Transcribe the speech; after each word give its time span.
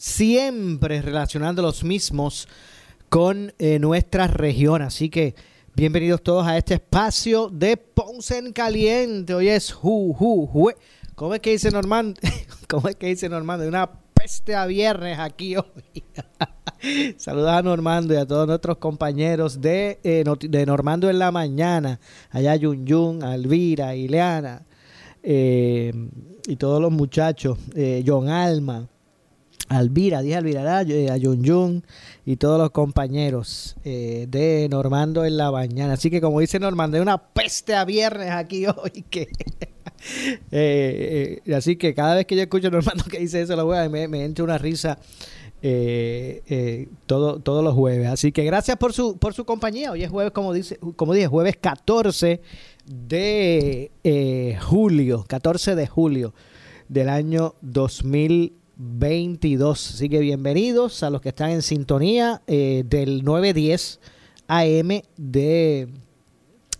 siempre 0.00 1.02
relacionando 1.02 1.60
los 1.60 1.84
mismos 1.84 2.48
con 3.10 3.52
eh, 3.58 3.78
nuestra 3.78 4.26
región. 4.28 4.80
Así 4.80 5.10
que 5.10 5.34
bienvenidos 5.74 6.22
todos 6.22 6.46
a 6.46 6.56
este 6.56 6.74
espacio 6.74 7.50
de 7.50 7.76
Ponce 7.76 8.38
en 8.38 8.54
Caliente. 8.54 9.34
Hoy 9.34 9.50
es 9.50 9.70
ju, 9.70 10.14
ju, 10.14 10.46
ju. 10.46 10.70
¿Cómo 11.14 11.34
es 11.34 11.40
que 11.40 11.50
dice 11.50 11.70
Normando? 11.70 12.18
¿Cómo 12.68 12.88
es 12.88 12.96
que 12.96 13.08
dice 13.08 13.28
Normando? 13.28 13.68
Una 13.68 13.90
peste 14.14 14.54
a 14.54 14.64
viernes 14.64 15.18
aquí 15.18 15.56
hoy. 15.56 16.02
Saludos 17.18 17.50
a 17.50 17.60
Normando 17.60 18.14
y 18.14 18.16
a 18.16 18.24
todos 18.24 18.48
nuestros 18.48 18.78
compañeros 18.78 19.60
de, 19.60 20.00
eh, 20.02 20.24
de 20.48 20.64
Normando 20.64 21.10
en 21.10 21.18
la 21.18 21.30
mañana. 21.30 22.00
Allá 22.30 22.56
Yun 22.56 22.86
Yun, 22.86 23.22
a 23.22 23.34
Elvira, 23.34 23.94
Ileana 23.94 24.62
eh, 25.22 25.92
y 26.46 26.56
todos 26.56 26.80
los 26.80 26.90
muchachos. 26.90 27.58
John 28.06 28.30
Alma, 28.30 28.88
Alvira, 29.70 30.20
dije 30.20 30.34
Alvira, 30.34 30.82
eh, 30.82 31.10
a 31.10 31.16
Yun 31.16 31.44
Yun 31.44 31.84
y 32.26 32.36
todos 32.36 32.58
los 32.58 32.70
compañeros 32.70 33.76
eh, 33.84 34.26
de 34.28 34.68
Normando 34.68 35.24
en 35.24 35.36
la 35.36 35.52
mañana. 35.52 35.92
Así 35.92 36.10
que 36.10 36.20
como 36.20 36.40
dice 36.40 36.58
Normando, 36.58 36.96
hay 36.96 37.02
una 37.02 37.18
peste 37.18 37.74
a 37.74 37.84
viernes 37.84 38.30
aquí 38.32 38.66
hoy 38.76 39.04
que... 39.08 39.28
Eh, 40.50 41.42
así 41.54 41.76
que 41.76 41.92
cada 41.92 42.14
vez 42.14 42.24
que 42.24 42.34
yo 42.34 42.40
escucho 42.40 42.68
a 42.68 42.70
Normando 42.70 43.04
que 43.04 43.18
dice 43.18 43.42
eso, 43.42 43.54
lo 43.54 43.66
voy 43.66 43.76
a, 43.76 43.86
me, 43.90 44.24
entra 44.24 44.42
una 44.42 44.56
risa 44.56 44.98
todo, 47.04 47.38
todos 47.40 47.62
los 47.62 47.74
jueves. 47.74 48.08
Así 48.08 48.32
que 48.32 48.42
gracias 48.44 48.78
por 48.78 48.94
su, 48.94 49.18
por 49.18 49.34
su 49.34 49.44
compañía. 49.44 49.92
Hoy 49.92 50.02
es 50.02 50.08
jueves, 50.08 50.32
como, 50.32 50.54
dice, 50.54 50.78
como 50.96 51.12
dije, 51.12 51.26
jueves 51.26 51.58
14 51.60 52.40
de 52.86 53.90
julio, 54.58 55.24
14 55.28 55.74
de 55.74 55.86
julio 55.86 56.32
del 56.88 57.10
año 57.10 57.54
2022. 58.80 59.94
Así 59.94 60.08
que 60.08 60.20
bienvenidos 60.20 61.02
a 61.02 61.10
los 61.10 61.20
que 61.20 61.28
están 61.28 61.50
en 61.50 61.60
sintonía 61.60 62.40
eh, 62.46 62.82
del 62.86 63.22
910 63.24 64.00
AM 64.48 65.02
de 65.18 65.88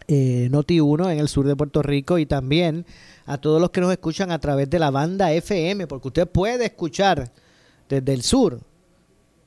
eh, 0.08 0.48
Noti 0.50 0.80
1 0.80 1.10
en 1.10 1.18
el 1.18 1.28
sur 1.28 1.46
de 1.46 1.56
Puerto 1.56 1.82
Rico 1.82 2.18
y 2.18 2.24
también 2.24 2.86
a 3.26 3.38
todos 3.38 3.60
los 3.60 3.70
que 3.70 3.82
nos 3.82 3.92
escuchan 3.92 4.32
a 4.32 4.38
través 4.38 4.70
de 4.70 4.78
la 4.78 4.90
banda 4.90 5.30
FM, 5.33 5.86
porque 5.86 6.08
usted 6.08 6.27
puede 6.27 6.64
escuchar 6.64 7.30
desde 7.89 8.12
el 8.14 8.22
sur 8.22 8.60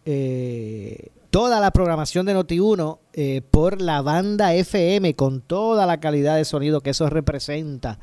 eh, 0.05 1.09
toda 1.31 1.59
la 1.59 1.71
programación 1.71 2.27
de 2.27 2.35
Noti1 2.35 2.99
eh, 3.13 3.41
por 3.49 3.81
la 3.81 4.03
banda 4.03 4.53
FM 4.53 5.15
con 5.15 5.41
toda 5.41 5.87
la 5.87 5.99
calidad 5.99 6.35
de 6.35 6.45
sonido 6.45 6.81
que 6.81 6.91
eso 6.91 7.09
representa 7.09 7.97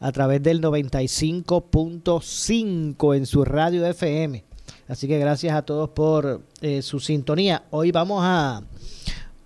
a 0.00 0.12
través 0.12 0.42
del 0.42 0.60
95.5 0.60 3.16
en 3.16 3.24
su 3.26 3.44
radio 3.44 3.86
FM. 3.86 4.44
Así 4.88 5.06
que 5.08 5.18
gracias 5.18 5.56
a 5.56 5.62
todos 5.62 5.88
por 5.90 6.42
eh, 6.60 6.82
su 6.82 7.00
sintonía. 7.00 7.64
Hoy 7.70 7.90
vamos 7.92 8.20
a, 8.22 8.62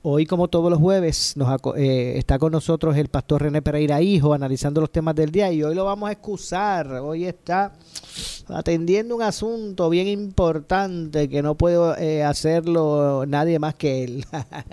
hoy 0.03 0.27
como 0.27 0.49
todos 0.49 0.71
los 0.71 0.79
jueves, 0.79 1.37
nos, 1.37 1.61
eh, 1.77 2.15
está 2.17 2.39
con 2.39 2.53
nosotros 2.53 2.97
el 2.97 3.09
pastor 3.09 3.43
René 3.43 3.63
Pereira 3.63 4.01
Hijo 4.01 4.33
analizando 4.33 4.81
los 4.81 4.91
temas 4.91 5.15
del 5.15 5.31
día 5.31 5.53
y 5.53 5.63
hoy 5.63 5.75
lo 5.75 5.85
vamos 5.85 6.09
a 6.09 6.13
excusar. 6.13 6.91
Hoy 6.95 7.27
está 7.27 7.73
atendiendo 8.49 9.15
un 9.15 9.23
asunto 9.23 9.91
bien 9.91 10.09
importante 10.09 11.29
que 11.29 11.43
no 11.43 11.55
puede 11.55 11.79
eh, 12.19 12.25
hacerlo 12.25 13.25
nadie 13.27 13.59
más 13.59 13.75
que 13.75 14.05
él. 14.05 14.25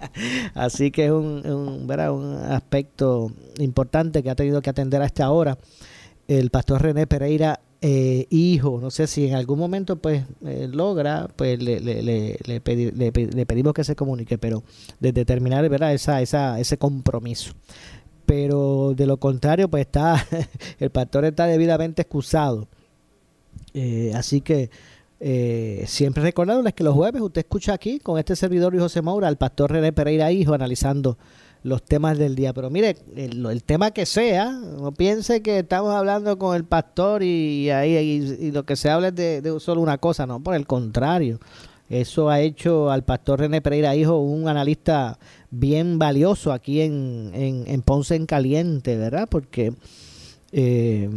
Así 0.54 0.92
que 0.92 1.06
es 1.06 1.12
un, 1.12 1.46
un, 1.46 2.36
aspecto 2.50 3.32
importante 3.60 4.24
que 4.24 4.30
ha 4.30 4.36
tenido 4.36 4.62
que 4.62 4.70
atender 4.70 5.02
a 5.02 5.06
esta 5.06 5.30
hora 5.30 5.58
el 6.28 6.50
pastor 6.50 6.82
René 6.82 7.08
Pereira 7.08 7.60
eh, 7.82 8.26
hijo. 8.30 8.80
No 8.82 8.90
sé 8.92 9.08
si 9.08 9.28
en 9.28 9.36
algún 9.36 9.60
momento 9.60 9.98
pues 9.98 10.24
eh, 10.46 10.68
logra, 10.72 11.28
pues 11.36 11.62
le, 11.62 11.80
le, 11.80 12.02
le, 12.02 12.38
le 12.46 12.64
pedi- 12.64 12.92
le 12.94 13.12
pe- 13.12 13.28
le 13.28 13.46
pedimos 13.46 13.74
que 13.74 13.84
se 13.84 13.96
comunique, 13.96 14.38
pero 14.38 14.64
de 15.00 15.12
determinar 15.12 15.68
¿verdad? 15.70 15.94
Esa, 15.94 16.22
esa, 16.22 16.60
ese 16.60 16.78
compromiso. 16.78 17.54
Pero 18.26 18.94
de 18.96 19.06
lo 19.06 19.18
contrario, 19.18 19.70
pues 19.70 19.82
está, 19.86 20.26
el 20.80 20.90
pastor 20.90 21.26
está 21.26 21.46
debidamente 21.46 22.02
excusado. 22.02 22.68
Eh, 23.74 24.12
así 24.16 24.42
que 24.42 24.70
eh, 25.20 25.84
siempre 25.88 26.22
recordándoles 26.24 26.74
que 26.74 26.84
los 26.84 26.94
jueves 26.94 27.22
usted 27.22 27.40
escucha 27.42 27.74
aquí 27.74 28.00
con 28.00 28.20
este 28.20 28.36
servidor 28.36 28.76
y 28.76 28.80
José 28.80 29.02
Maura 29.02 29.28
al 29.28 29.38
pastor 29.38 29.72
René 29.72 29.92
Pereira 29.94 30.32
Hijo 30.32 30.54
analizando 30.54 31.18
los 31.68 31.84
temas 31.84 32.18
del 32.18 32.36
día. 32.36 32.54
Pero 32.54 32.70
mire, 32.70 32.98
el, 33.16 33.64
tema 33.64 33.92
que 33.92 34.06
sea, 34.06 34.52
no 34.52 34.94
piense 34.94 35.42
que 35.42 35.60
estamos 35.60 35.94
hablando 35.94 36.38
con 36.38 36.56
el 36.56 36.64
pastor 36.64 37.24
y 37.24 37.70
ahí 37.70 37.96
y, 38.40 38.52
lo 38.52 38.64
que 38.66 38.76
se 38.76 38.90
habla 38.90 39.10
es 39.10 39.16
de, 39.16 39.42
de 39.42 39.60
solo 39.60 39.82
una 39.82 39.98
cosa, 39.98 40.26
no, 40.26 40.42
por 40.42 40.56
el 40.56 40.66
contrario. 40.66 41.40
Eso 41.90 42.30
ha 42.30 42.42
hecho 42.42 42.92
al 42.92 43.04
pastor 43.04 43.40
René 43.40 43.62
Pereira 43.62 43.96
Hijo 43.96 44.18
un 44.18 44.50
analista 44.50 45.20
bien 45.52 46.00
valioso 46.00 46.52
aquí 46.52 46.82
en, 46.82 47.32
en, 47.34 47.64
en 47.68 47.82
Ponce 47.82 48.16
en 48.16 48.26
Caliente, 48.26 48.98
¿verdad? 48.98 49.28
Porque 49.30 49.74
eh, 50.52 51.10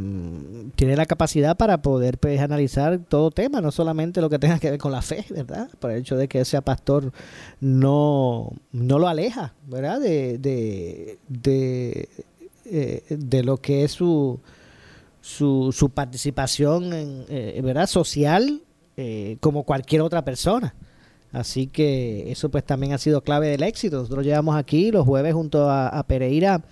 tiene 0.75 0.97
la 0.97 1.07
capacidad 1.07 1.57
para 1.57 1.83
poder 1.83 2.19
pues, 2.19 2.41
analizar 2.41 2.99
todo 2.99 3.31
tema, 3.31 3.61
no 3.61 3.71
solamente 3.71 4.21
lo 4.21 4.29
que 4.29 4.39
tenga 4.39 4.59
que 4.59 4.71
ver 4.71 4.81
con 4.81 4.93
la 4.93 5.03
fe, 5.03 5.25
¿verdad? 5.31 5.69
Por 5.79 5.93
el 5.93 5.99
hecho 5.99 6.17
de 6.17 6.29
que 6.29 6.41
ese 6.41 6.61
pastor 6.63 7.13
no, 7.61 8.53
no 8.73 8.99
lo 8.99 9.09
aleja, 9.09 9.55
¿verdad? 9.67 10.01
De, 10.01 10.39
de, 10.39 11.19
de, 11.29 12.09
eh, 12.65 13.05
de 13.09 13.43
lo 13.45 13.59
que 13.59 13.85
es 13.85 13.93
su, 13.93 14.41
su, 15.21 15.73
su 15.73 15.91
participación 15.91 16.91
eh, 16.93 17.61
¿verdad? 17.63 17.87
social 17.87 18.63
eh, 18.97 19.37
como 19.41 19.63
cualquier 19.63 20.03
otra 20.03 20.25
persona. 20.25 20.75
Así 21.33 21.69
que 21.69 22.33
eso 22.33 22.49
pues 22.51 22.65
también 22.65 22.93
ha 22.93 22.99
sido 22.99 23.23
clave 23.23 23.47
del 23.47 23.63
éxito. 23.63 23.99
Nosotros 23.99 24.27
llevamos 24.27 24.57
aquí 24.57 24.91
los 24.91 25.07
jueves 25.07 25.33
junto 25.33 25.71
a 25.71 26.03
Pereira 26.09 26.65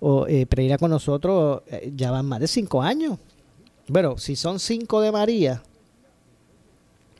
o 0.00 0.26
eh, 0.26 0.46
Pereira 0.46 0.78
con 0.78 0.90
nosotros 0.90 1.62
eh, 1.66 1.92
ya 1.96 2.10
van 2.10 2.26
más 2.26 2.40
de 2.40 2.46
cinco 2.46 2.82
años. 2.82 3.18
Bueno, 3.88 4.18
si 4.18 4.36
son 4.36 4.58
cinco 4.58 5.00
de 5.00 5.10
María, 5.12 5.62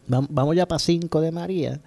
vam- 0.08 0.28
vamos 0.30 0.54
ya 0.54 0.66
para 0.66 0.78
cinco 0.78 1.20
de 1.20 1.32
María. 1.32 1.80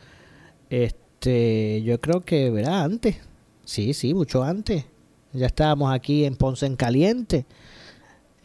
Este, 0.70 1.82
yo 1.84 2.00
creo 2.02 2.22
que, 2.22 2.50
verá, 2.50 2.84
antes. 2.84 3.18
Sí, 3.64 3.94
sí, 3.94 4.14
mucho 4.14 4.44
antes. 4.44 4.86
Ya 5.34 5.46
estábamos 5.46 5.94
aquí 5.94 6.26
en 6.26 6.36
Ponce 6.36 6.66
en 6.66 6.76
Caliente 6.76 7.46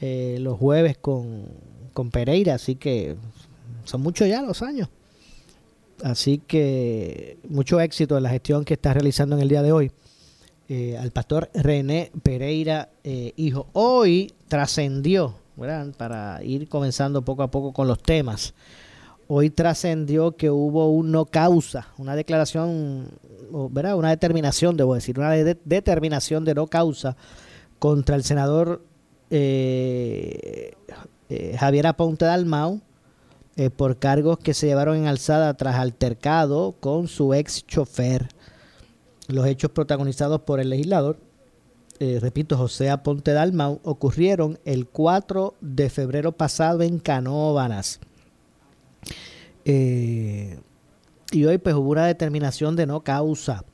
eh, 0.00 0.38
los 0.41 0.59
jueves 0.59 0.99
con, 0.99 1.47
con 1.93 2.11
Pereira, 2.11 2.55
así 2.55 2.76
que 2.76 3.17
son 3.85 4.03
muchos 4.03 4.29
ya 4.29 4.43
los 4.43 4.62
años. 4.62 4.88
Así 6.05 6.38
que 6.47 7.38
mucho 7.49 7.81
éxito 7.81 8.17
en 8.19 8.23
la 8.23 8.31
gestión 8.31 8.65
que 8.65 8.75
está 8.75 8.93
realizando 8.93 9.35
en 9.35 9.43
el 9.43 9.49
día 9.49 9.62
de 9.62 9.73
hoy 9.73 9.91
eh, 10.69 10.97
al 10.99 11.11
pastor 11.11 11.51
René 11.55 12.11
Pereira, 12.23 12.89
eh, 13.05 13.33
hijo. 13.37 13.69
Hoy 13.73 14.33
trascendió. 14.49 15.35
Para 15.97 16.45
ir 16.45 16.69
comenzando 16.69 17.23
poco 17.23 17.43
a 17.43 17.51
poco 17.51 17.73
con 17.73 17.89
los 17.89 18.03
temas. 18.03 18.53
Hoy 19.27 19.49
trascendió 19.49 20.37
que 20.37 20.51
hubo 20.51 20.91
un 20.91 21.11
no 21.11 21.25
causa, 21.25 21.89
una 21.97 22.15
declaración, 22.15 23.09
¿verdad? 23.71 23.97
Una 23.97 24.11
determinación, 24.11 24.77
debo 24.77 24.95
decir, 24.95 25.19
una 25.19 25.31
de- 25.31 25.57
determinación 25.65 26.45
de 26.45 26.55
no 26.55 26.67
causa 26.67 27.17
contra 27.79 28.17
el 28.17 28.23
senador 28.23 28.83
eh, 29.31 30.73
eh, 31.31 31.57
Javier 31.59 31.87
Aponte 31.87 32.27
Dalmau 32.27 32.83
por 33.77 33.97
cargos 33.97 34.39
que 34.39 34.53
se 34.53 34.67
llevaron 34.67 34.99
en 34.99 35.07
alzada 35.07 35.55
tras 35.55 35.77
altercado 35.77 36.73
con 36.79 37.09
su 37.09 37.33
ex 37.33 37.67
chofer. 37.67 38.29
Los 39.28 39.46
hechos 39.46 39.70
protagonizados 39.70 40.43
por 40.43 40.61
el 40.61 40.70
legislador, 40.70 41.19
eh, 41.99 42.19
repito, 42.20 42.56
José 42.58 42.90
Aponte 42.90 43.32
Dalmau, 43.32 43.81
ocurrieron 43.82 44.58
el 44.64 44.87
4 44.87 45.55
de 45.61 45.88
febrero 45.88 46.32
pasado 46.32 46.82
en 46.82 46.99
Canóvanas. 46.99 48.00
Eh, 49.64 50.61
y 51.32 51.44
hoy 51.44 51.58
pues 51.58 51.75
hubo 51.75 51.90
una 51.90 52.06
determinación 52.06 52.76
de 52.76 52.87
no 52.87 53.02
causa. 53.02 53.64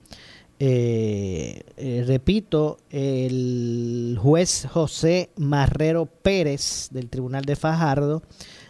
Eh, 0.58 2.04
repito, 2.06 2.78
el 2.90 4.16
juez 4.22 4.68
José 4.70 5.30
Marrero 5.36 6.06
Pérez 6.06 6.88
del 6.92 7.10
Tribunal 7.10 7.44
de 7.44 7.56
Fajardo 7.56 8.22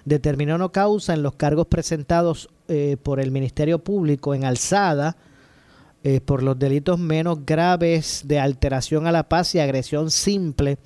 determinó 0.06 0.56
no 0.56 0.72
causa 0.72 1.12
en 1.12 1.22
los 1.22 1.34
cargos 1.34 1.66
presentados 1.66 2.48
por 3.02 3.20
el 3.20 3.30
Ministerio 3.30 3.84
Público 3.84 4.34
en 4.34 4.44
alzada 4.44 5.18
eh, 6.04 6.20
por 6.20 6.42
los 6.42 6.58
delitos 6.58 6.98
menos 6.98 7.46
graves 7.46 8.22
de 8.24 8.40
alteración 8.40 9.06
a 9.06 9.12
la 9.12 9.28
paz 9.28 9.54
y 9.54 9.60
agresión 9.60 10.10
simple 10.10 10.78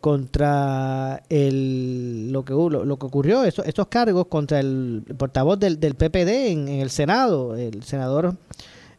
contra 0.00 1.22
el, 1.30 2.30
lo, 2.30 2.44
que, 2.44 2.52
lo, 2.52 2.98
que 2.98 3.06
ocurrió, 3.06 3.42
estos, 3.44 3.86
cargos 3.88 4.26
contra 4.26 4.60
el 4.60 5.02
portavoz 5.16 5.58
del, 5.58 5.80
del 5.80 5.94
PPD 5.94 6.50
en, 6.50 6.68
el 6.68 6.90
Senado, 6.90 7.56
el 7.56 7.82
senador 7.82 8.36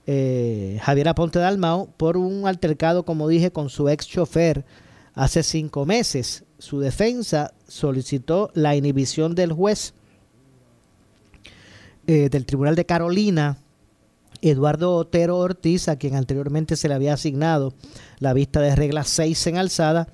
eh, 0.07 0.79
Javier 0.81 1.07
Aponte 1.09 1.39
Dalmao, 1.39 1.89
por 1.97 2.17
un 2.17 2.47
altercado, 2.47 3.05
como 3.05 3.27
dije, 3.27 3.51
con 3.51 3.69
su 3.69 3.87
ex 3.87 4.07
chofer 4.07 4.65
hace 5.13 5.43
cinco 5.43 5.85
meses. 5.85 6.43
Su 6.59 6.79
defensa 6.79 7.53
solicitó 7.67 8.51
la 8.53 8.75
inhibición 8.75 9.35
del 9.35 9.53
juez 9.53 9.93
eh, 12.07 12.29
del 12.29 12.45
Tribunal 12.45 12.75
de 12.75 12.85
Carolina 12.85 13.57
Eduardo 14.49 14.95
Otero 14.95 15.37
Ortiz, 15.37 15.87
a 15.87 15.97
quien 15.97 16.15
anteriormente 16.15 16.75
se 16.75 16.87
le 16.87 16.93
había 16.93 17.13
asignado 17.13 17.73
la 18.19 18.33
vista 18.33 18.61
de 18.61 18.75
regla 18.75 19.03
6 19.03 19.47
en 19.47 19.57
alzada, 19.57 20.07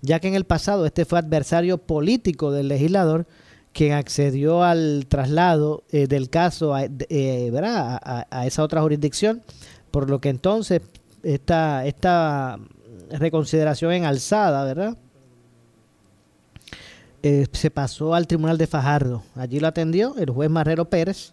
ya 0.00 0.20
que 0.20 0.28
en 0.28 0.34
el 0.34 0.44
pasado 0.44 0.86
este 0.86 1.04
fue 1.04 1.18
adversario 1.18 1.78
político 1.78 2.52
del 2.52 2.68
legislador, 2.68 3.26
quien 3.72 3.92
accedió 3.92 4.62
al 4.62 5.06
traslado 5.08 5.84
eh, 5.90 6.06
del 6.06 6.30
caso 6.30 6.74
eh, 6.78 7.52
a, 7.62 8.26
a, 8.30 8.46
esa 8.46 8.62
otra 8.62 8.82
jurisdicción, 8.82 9.42
por 9.90 10.10
lo 10.10 10.20
que 10.20 10.30
entonces 10.30 10.82
esta, 11.22 11.86
esta 11.86 12.58
reconsideración 13.10 13.92
en 13.92 14.04
alzada, 14.04 14.64
¿verdad? 14.64 14.96
Eh, 17.22 17.46
se 17.52 17.70
pasó 17.70 18.14
al 18.14 18.26
Tribunal 18.26 18.58
de 18.58 18.66
Fajardo. 18.66 19.22
Allí 19.34 19.58
lo 19.58 19.66
atendió 19.66 20.14
el 20.18 20.30
juez 20.30 20.50
Marrero 20.50 20.88
Pérez, 20.88 21.32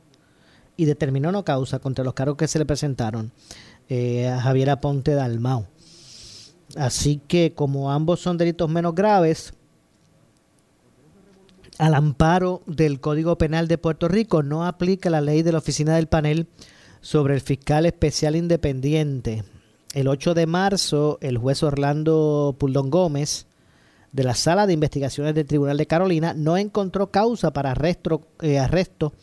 y 0.77 0.85
determinó 0.85 1.31
no 1.31 1.43
causa 1.43 1.79
contra 1.79 2.03
los 2.03 2.13
cargos 2.13 2.37
que 2.37 2.47
se 2.47 2.59
le 2.59 2.65
presentaron 2.65 3.31
eh, 3.89 4.27
a 4.27 4.41
Javier 4.41 4.69
Aponte 4.71 5.13
Dalmau. 5.13 5.67
Así 6.75 7.21
que 7.27 7.53
como 7.53 7.91
ambos 7.91 8.19
son 8.19 8.37
delitos 8.37 8.69
menos 8.69 8.95
graves, 8.95 9.53
al 11.77 11.93
amparo 11.93 12.61
del 12.65 12.99
Código 12.99 13.37
Penal 13.37 13.67
de 13.67 13.77
Puerto 13.77 14.07
Rico 14.07 14.43
no 14.43 14.65
aplica 14.65 15.09
la 15.09 15.21
ley 15.21 15.43
de 15.43 15.51
la 15.51 15.57
Oficina 15.57 15.95
del 15.95 16.07
Panel 16.07 16.47
sobre 17.01 17.35
el 17.35 17.41
fiscal 17.41 17.85
especial 17.85 18.35
independiente. 18.35 19.43
El 19.93 20.07
8 20.07 20.33
de 20.33 20.45
marzo, 20.45 21.17
el 21.21 21.37
juez 21.37 21.63
Orlando 21.63 22.55
Puldón 22.57 22.89
Gómez 22.89 23.45
de 24.11 24.23
la 24.23 24.33
Sala 24.33 24.65
de 24.65 24.73
Investigaciones 24.73 25.35
del 25.35 25.45
Tribunal 25.45 25.77
de 25.77 25.87
Carolina 25.87 26.33
no 26.33 26.57
encontró 26.57 27.11
causa 27.11 27.51
para 27.51 27.75
eh, 28.41 28.59
arresto 28.59 29.13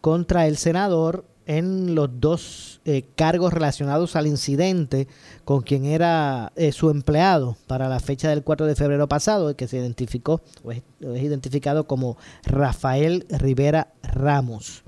contra 0.00 0.46
el 0.46 0.56
senador 0.56 1.24
en 1.46 1.94
los 1.94 2.10
dos 2.20 2.80
eh, 2.84 3.04
cargos 3.14 3.52
relacionados 3.52 4.16
al 4.16 4.26
incidente 4.26 5.06
con 5.44 5.62
quien 5.62 5.84
era 5.84 6.52
eh, 6.56 6.72
su 6.72 6.90
empleado 6.90 7.56
para 7.68 7.88
la 7.88 8.00
fecha 8.00 8.28
del 8.28 8.42
4 8.42 8.66
de 8.66 8.74
febrero 8.74 9.08
pasado, 9.08 9.54
que 9.56 9.68
se 9.68 9.78
identificó 9.78 10.42
o 10.64 10.72
es, 10.72 10.82
identificado 11.00 11.86
como 11.86 12.18
Rafael 12.44 13.26
Rivera 13.30 13.92
Ramos. 14.02 14.82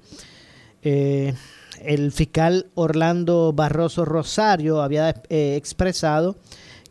Eh, 0.83 1.35
el 1.81 2.11
fiscal 2.11 2.67
Orlando 2.75 3.53
Barroso 3.53 4.05
Rosario 4.05 4.83
había 4.83 5.15
expresado 5.29 6.37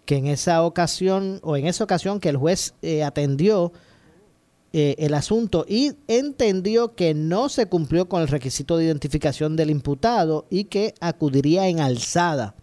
que 0.06 0.16
en 0.16 0.28
esa 0.28 0.64
ocasión 0.64 1.42
o 1.44 1.58
en 1.58 1.68
esa 1.68 1.84
ocasión 1.84 2.22
que 2.22 2.30
el 2.30 2.38
juez 2.38 2.74
atendió 3.06 3.74
eh, 4.74 4.96
el 5.00 5.14
asunto 5.14 5.66
y 5.68 5.94
entendió 6.08 6.94
que 6.96 7.14
no 7.14 7.50
se 7.50 7.68
cumplió 7.68 8.10
con 8.10 8.22
el 8.22 8.28
requisito 8.28 8.78
de 8.78 8.86
identificación 8.86 9.56
del 9.56 9.70
imputado 9.70 10.46
y 10.50 10.66
que 10.66 10.94
acudiría 11.00 11.68
en 11.68 11.80
alzada 11.80 12.56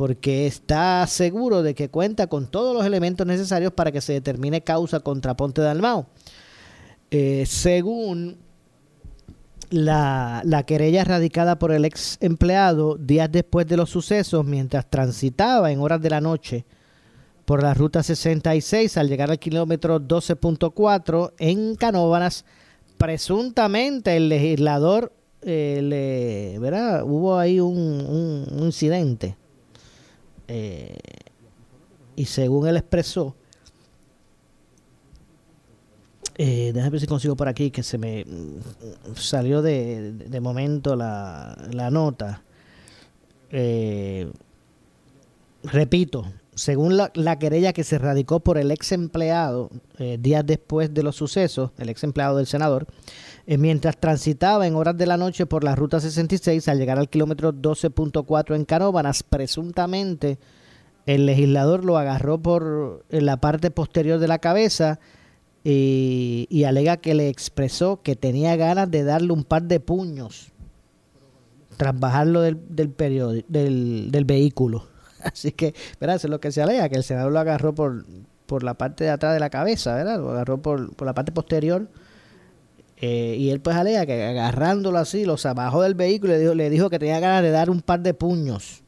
porque 0.00 0.46
está 0.46 1.06
seguro 1.06 1.62
de 1.62 1.74
que 1.74 1.90
cuenta 1.90 2.26
con 2.26 2.50
todos 2.50 2.74
los 2.74 2.86
elementos 2.86 3.26
necesarios 3.26 3.70
para 3.74 3.92
que 3.92 4.00
se 4.00 4.14
determine 4.14 4.62
causa 4.62 5.00
contra 5.00 5.36
Ponte 5.36 5.60
Dalmao. 5.60 6.06
Eh, 7.10 7.44
según 7.46 8.38
la, 9.68 10.40
la, 10.46 10.62
querella 10.62 11.04
radicada 11.04 11.58
por 11.58 11.70
el 11.72 11.84
ex 11.84 12.16
empleado 12.22 12.96
días 12.96 13.30
después 13.30 13.66
de 13.66 13.76
los 13.76 13.90
sucesos, 13.90 14.42
mientras 14.42 14.88
transitaba 14.88 15.70
en 15.70 15.80
horas 15.80 16.00
de 16.00 16.08
la 16.08 16.22
noche 16.22 16.64
por 17.50 17.64
la 17.64 17.74
ruta 17.74 18.04
66 18.04 18.96
al 18.96 19.08
llegar 19.08 19.28
al 19.28 19.40
kilómetro 19.40 20.00
12.4 20.00 21.32
en 21.40 21.74
Canóvanas. 21.74 22.44
Presuntamente 22.96 24.16
el 24.16 24.28
legislador, 24.28 25.12
eh, 25.42 25.80
le, 25.82 26.60
¿verdad? 26.60 27.02
Hubo 27.02 27.36
ahí 27.36 27.58
un, 27.58 28.46
incidente. 28.56 29.36
Eh, 30.46 30.96
y 32.14 32.26
según 32.26 32.68
él 32.68 32.76
expresó, 32.76 33.34
eh, 36.36 36.70
déjame 36.72 36.90
ver 36.90 37.00
si 37.00 37.08
consigo 37.08 37.34
por 37.34 37.48
aquí 37.48 37.72
que 37.72 37.82
se 37.82 37.98
me 37.98 38.24
mm, 38.24 39.16
salió 39.16 39.60
de, 39.60 40.12
de 40.12 40.40
momento 40.40 40.94
la, 40.94 41.58
la 41.72 41.90
nota. 41.90 42.44
Eh, 43.50 44.30
repito, 45.64 46.26
según 46.60 46.98
la, 46.98 47.38
querella 47.38 47.72
que 47.72 47.84
se 47.84 47.96
radicó 47.96 48.40
por 48.40 48.58
el 48.58 48.70
ex 48.70 48.92
empleado 48.92 49.70
eh, 49.98 50.18
días 50.20 50.44
después 50.44 50.92
de 50.92 51.02
los 51.02 51.16
sucesos, 51.16 51.70
el 51.78 51.88
ex 51.88 52.04
empleado 52.04 52.36
del 52.36 52.46
senador, 52.46 52.86
eh, 53.46 53.56
mientras 53.56 53.96
transitaba 53.96 54.66
en 54.66 54.74
horas 54.74 54.94
de 54.98 55.06
la 55.06 55.16
noche 55.16 55.46
por 55.46 55.64
la 55.64 55.74
ruta 55.74 56.00
66 56.00 56.68
al 56.68 56.76
llegar 56.76 56.98
al 56.98 57.08
kilómetro 57.08 57.54
12.4 57.54 58.54
en 58.56 58.66
Canóbanas, 58.66 59.22
presuntamente 59.22 60.38
el 61.06 61.24
legislador 61.24 61.82
lo 61.82 61.96
agarró 61.96 62.36
por 62.36 63.06
la 63.08 63.38
parte 63.38 63.70
posterior 63.70 64.18
de 64.18 64.28
la 64.28 64.38
cabeza 64.38 65.00
y, 65.64 66.64
alega 66.66 66.98
que 66.98 67.14
le 67.14 67.30
expresó 67.30 68.02
que 68.02 68.16
tenía 68.16 68.56
ganas 68.56 68.90
de 68.90 69.02
darle 69.02 69.32
un 69.32 69.44
par 69.44 69.62
de 69.62 69.80
puños 69.80 70.52
tras 71.78 71.98
bajarlo 71.98 72.42
del, 72.42 72.60
del, 72.68 72.94
del, 73.48 74.10
del 74.10 74.24
vehículo. 74.26 74.90
Así 75.32 75.52
que, 75.52 75.74
¿verdad? 76.00 76.16
Eso 76.16 76.26
es 76.26 76.30
lo 76.30 76.40
que 76.40 76.52
se 76.52 76.62
alega, 76.62 76.88
que 76.88 76.96
el 76.96 77.04
senador 77.04 77.32
lo 77.32 77.38
agarró 77.38 77.74
por, 77.74 78.04
por 78.46 78.62
la 78.62 78.74
parte 78.74 79.04
de 79.04 79.10
atrás 79.10 79.34
de 79.34 79.40
la 79.40 79.50
cabeza, 79.50 79.94
¿verdad? 79.94 80.18
Lo 80.18 80.30
agarró 80.30 80.60
por, 80.60 80.94
por 80.94 81.06
la 81.06 81.14
parte 81.14 81.32
posterior. 81.32 81.88
Eh, 83.02 83.36
y 83.38 83.50
él 83.50 83.60
pues 83.60 83.76
alega 83.76 84.04
que 84.04 84.24
agarrándolo 84.24 84.98
así, 84.98 85.24
los 85.24 85.44
bajó 85.54 85.82
del 85.82 85.94
vehículo 85.94 86.34
y 86.34 86.36
le 86.36 86.42
dijo, 86.42 86.54
le 86.54 86.70
dijo 86.70 86.90
que 86.90 86.98
tenía 86.98 87.18
ganas 87.18 87.42
de 87.42 87.50
dar 87.50 87.70
un 87.70 87.80
par 87.80 88.00
de 88.00 88.12
puños. 88.12 88.82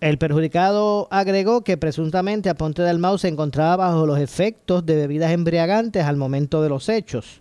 El 0.00 0.18
perjudicado 0.18 1.06
agregó 1.10 1.62
que 1.62 1.76
presuntamente 1.76 2.50
Aponte 2.50 2.82
del 2.82 2.98
Mau 2.98 3.18
se 3.18 3.28
encontraba 3.28 3.76
bajo 3.76 4.04
los 4.04 4.18
efectos 4.18 4.84
de 4.84 4.96
bebidas 4.96 5.30
embriagantes 5.30 6.04
al 6.04 6.16
momento 6.16 6.60
de 6.60 6.68
los 6.68 6.88
hechos. 6.88 7.40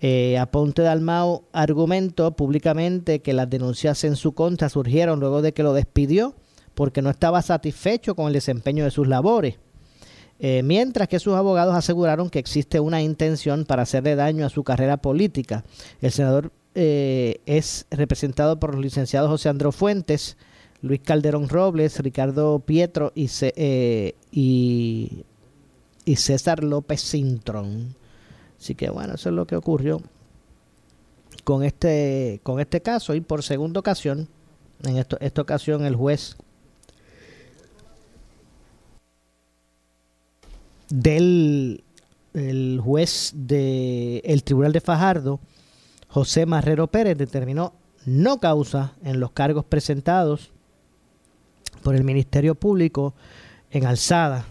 Eh, 0.00 0.36
Aponte 0.38 0.82
Dalmau 0.82 1.44
argumentó 1.52 2.36
públicamente 2.36 3.20
que 3.20 3.32
las 3.32 3.48
denuncias 3.48 4.04
en 4.04 4.16
su 4.16 4.32
contra 4.32 4.68
surgieron 4.68 5.20
luego 5.20 5.42
de 5.42 5.52
que 5.52 5.62
lo 5.62 5.72
despidió 5.72 6.34
porque 6.76 7.00
no 7.00 7.08
estaba 7.08 7.40
satisfecho 7.40 8.14
con 8.14 8.26
el 8.26 8.34
desempeño 8.34 8.84
de 8.84 8.90
sus 8.90 9.08
labores. 9.08 9.56
Eh, 10.38 10.62
mientras 10.62 11.08
que 11.08 11.18
sus 11.18 11.34
abogados 11.34 11.74
aseguraron 11.74 12.28
que 12.28 12.38
existe 12.38 12.78
una 12.78 13.00
intención 13.00 13.64
para 13.64 13.82
hacerle 13.82 14.14
daño 14.14 14.44
a 14.44 14.50
su 14.50 14.62
carrera 14.62 14.98
política. 14.98 15.64
El 16.02 16.12
senador 16.12 16.52
eh, 16.74 17.40
es 17.46 17.86
representado 17.90 18.60
por 18.60 18.74
los 18.74 18.84
licenciados 18.84 19.30
José 19.30 19.48
Andrés 19.48 19.74
Fuentes, 19.74 20.36
Luis 20.82 21.00
Calderón 21.00 21.48
Robles, 21.48 21.98
Ricardo 22.00 22.58
Pietro 22.58 23.10
y, 23.14 23.30
eh, 23.40 24.14
y, 24.30 25.24
César 26.14 26.62
López 26.62 27.00
Sintron. 27.00 27.96
Así 28.60 28.74
que 28.74 28.90
bueno, 28.90 29.14
eso 29.14 29.30
es 29.30 29.34
lo 29.34 29.46
que 29.46 29.56
ocurrió 29.56 30.02
con 31.42 31.64
este, 31.64 32.40
con 32.42 32.60
este 32.60 32.82
caso 32.82 33.14
y 33.14 33.22
por 33.22 33.42
segunda 33.42 33.80
ocasión, 33.80 34.28
en 34.84 34.98
esta 34.98 35.40
ocasión 35.40 35.86
el 35.86 35.96
juez 35.96 36.36
del 40.88 41.82
el 42.34 42.80
juez 42.84 43.32
del 43.34 44.42
Tribunal 44.44 44.72
de 44.72 44.80
Fajardo, 44.80 45.40
José 46.08 46.44
Marrero 46.44 46.86
Pérez, 46.86 47.16
determinó 47.16 47.72
no 48.04 48.38
causa 48.38 48.92
en 49.02 49.20
los 49.20 49.32
cargos 49.32 49.64
presentados 49.64 50.50
por 51.82 51.96
el 51.96 52.04
Ministerio 52.04 52.54
Público 52.54 53.14
en 53.70 53.86
alzada 53.86 54.44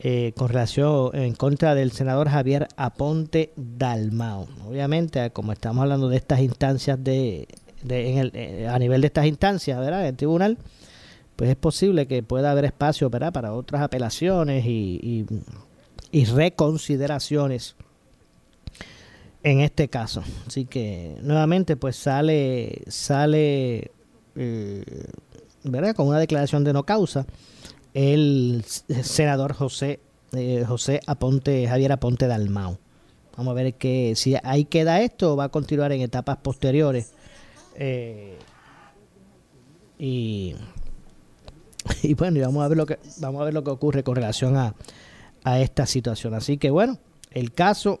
eh, 0.00 0.32
con 0.36 0.48
relación 0.48 1.10
en 1.14 1.34
contra 1.34 1.74
del 1.74 1.92
senador 1.92 2.28
Javier 2.28 2.68
Aponte 2.76 3.52
Dalmao. 3.56 4.48
Obviamente, 4.66 5.30
como 5.30 5.52
estamos 5.52 5.82
hablando 5.82 6.08
de 6.08 6.16
estas 6.16 6.40
instancias 6.40 7.02
de, 7.02 7.46
eh, 7.88 8.68
a 8.70 8.78
nivel 8.78 9.02
de 9.02 9.06
estas 9.06 9.26
instancias, 9.26 9.78
¿verdad? 9.78 10.00
En 10.00 10.06
el 10.06 10.16
tribunal, 10.16 10.58
pues 11.40 11.48
es 11.48 11.56
posible 11.56 12.06
que 12.06 12.22
pueda 12.22 12.50
haber 12.50 12.66
espacio 12.66 13.08
¿verdad? 13.08 13.32
para 13.32 13.54
otras 13.54 13.80
apelaciones 13.80 14.66
y, 14.66 15.24
y, 16.12 16.24
reconsideraciones 16.26 17.76
en 19.42 19.60
este 19.60 19.88
caso. 19.88 20.22
Así 20.46 20.66
que 20.66 21.16
nuevamente 21.22 21.78
pues 21.78 21.96
sale, 21.96 22.82
sale 22.88 23.90
eh, 24.36 24.84
¿verdad? 25.64 25.96
con 25.96 26.08
una 26.08 26.18
declaración 26.18 26.62
de 26.62 26.74
no 26.74 26.82
causa 26.84 27.24
el 27.94 28.62
senador 28.66 29.54
José 29.54 29.98
eh, 30.32 30.66
José 30.68 31.00
Aponte, 31.06 31.66
Javier 31.66 31.92
Aponte 31.92 32.26
Dalmau. 32.26 32.76
Vamos 33.38 33.52
a 33.52 33.54
ver 33.54 33.72
que 33.76 34.12
si 34.14 34.36
ahí 34.44 34.66
queda 34.66 35.00
esto 35.00 35.32
o 35.32 35.36
va 35.36 35.44
a 35.44 35.48
continuar 35.48 35.90
en 35.92 36.02
etapas 36.02 36.36
posteriores. 36.36 37.14
Eh, 37.76 38.36
y, 39.98 40.54
y 42.02 42.14
bueno, 42.14 42.38
y 42.38 42.40
vamos 42.42 42.64
a 42.64 42.68
ver 42.68 42.76
lo 42.76 42.86
que 42.86 42.98
vamos 43.18 43.40
a 43.40 43.44
ver 43.44 43.54
lo 43.54 43.64
que 43.64 43.70
ocurre 43.70 44.02
con 44.02 44.16
relación 44.16 44.56
a, 44.56 44.74
a 45.44 45.60
esta 45.60 45.86
situación. 45.86 46.34
Así 46.34 46.58
que 46.58 46.70
bueno, 46.70 46.98
el 47.30 47.52
caso 47.52 48.00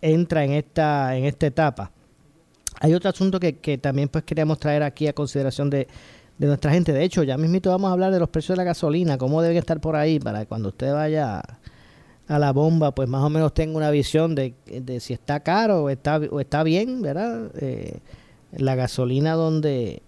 entra 0.00 0.44
en 0.44 0.52
esta 0.52 1.16
en 1.16 1.24
esta 1.24 1.46
etapa. 1.46 1.92
Hay 2.80 2.92
otro 2.92 3.08
asunto 3.08 3.40
que, 3.40 3.58
que 3.58 3.78
también 3.78 4.08
pues 4.08 4.24
queríamos 4.24 4.58
traer 4.58 4.82
aquí 4.82 5.06
a 5.06 5.14
consideración 5.14 5.70
de, 5.70 5.88
de 6.38 6.46
nuestra 6.46 6.70
gente. 6.70 6.92
De 6.92 7.02
hecho, 7.04 7.22
ya 7.22 7.38
mismito 7.38 7.70
vamos 7.70 7.88
a 7.88 7.92
hablar 7.92 8.12
de 8.12 8.18
los 8.18 8.28
precios 8.28 8.56
de 8.56 8.58
la 8.58 8.64
gasolina, 8.64 9.18
cómo 9.18 9.40
deben 9.42 9.56
estar 9.56 9.80
por 9.80 9.96
ahí 9.96 10.18
para 10.18 10.44
cuando 10.46 10.68
usted 10.68 10.92
vaya 10.92 11.42
a 12.28 12.38
la 12.38 12.52
bomba, 12.52 12.94
pues 12.94 13.08
más 13.08 13.22
o 13.22 13.30
menos 13.30 13.54
tenga 13.54 13.76
una 13.76 13.90
visión 13.90 14.34
de, 14.34 14.54
si 15.00 15.12
está 15.12 15.40
caro 15.40 15.84
o 15.84 15.90
está, 15.90 16.18
o 16.18 16.40
está 16.40 16.62
bien, 16.62 17.00
¿verdad? 17.00 17.50
Eh, 17.58 18.00
la 18.52 18.74
gasolina 18.74 19.34
donde 19.34 20.02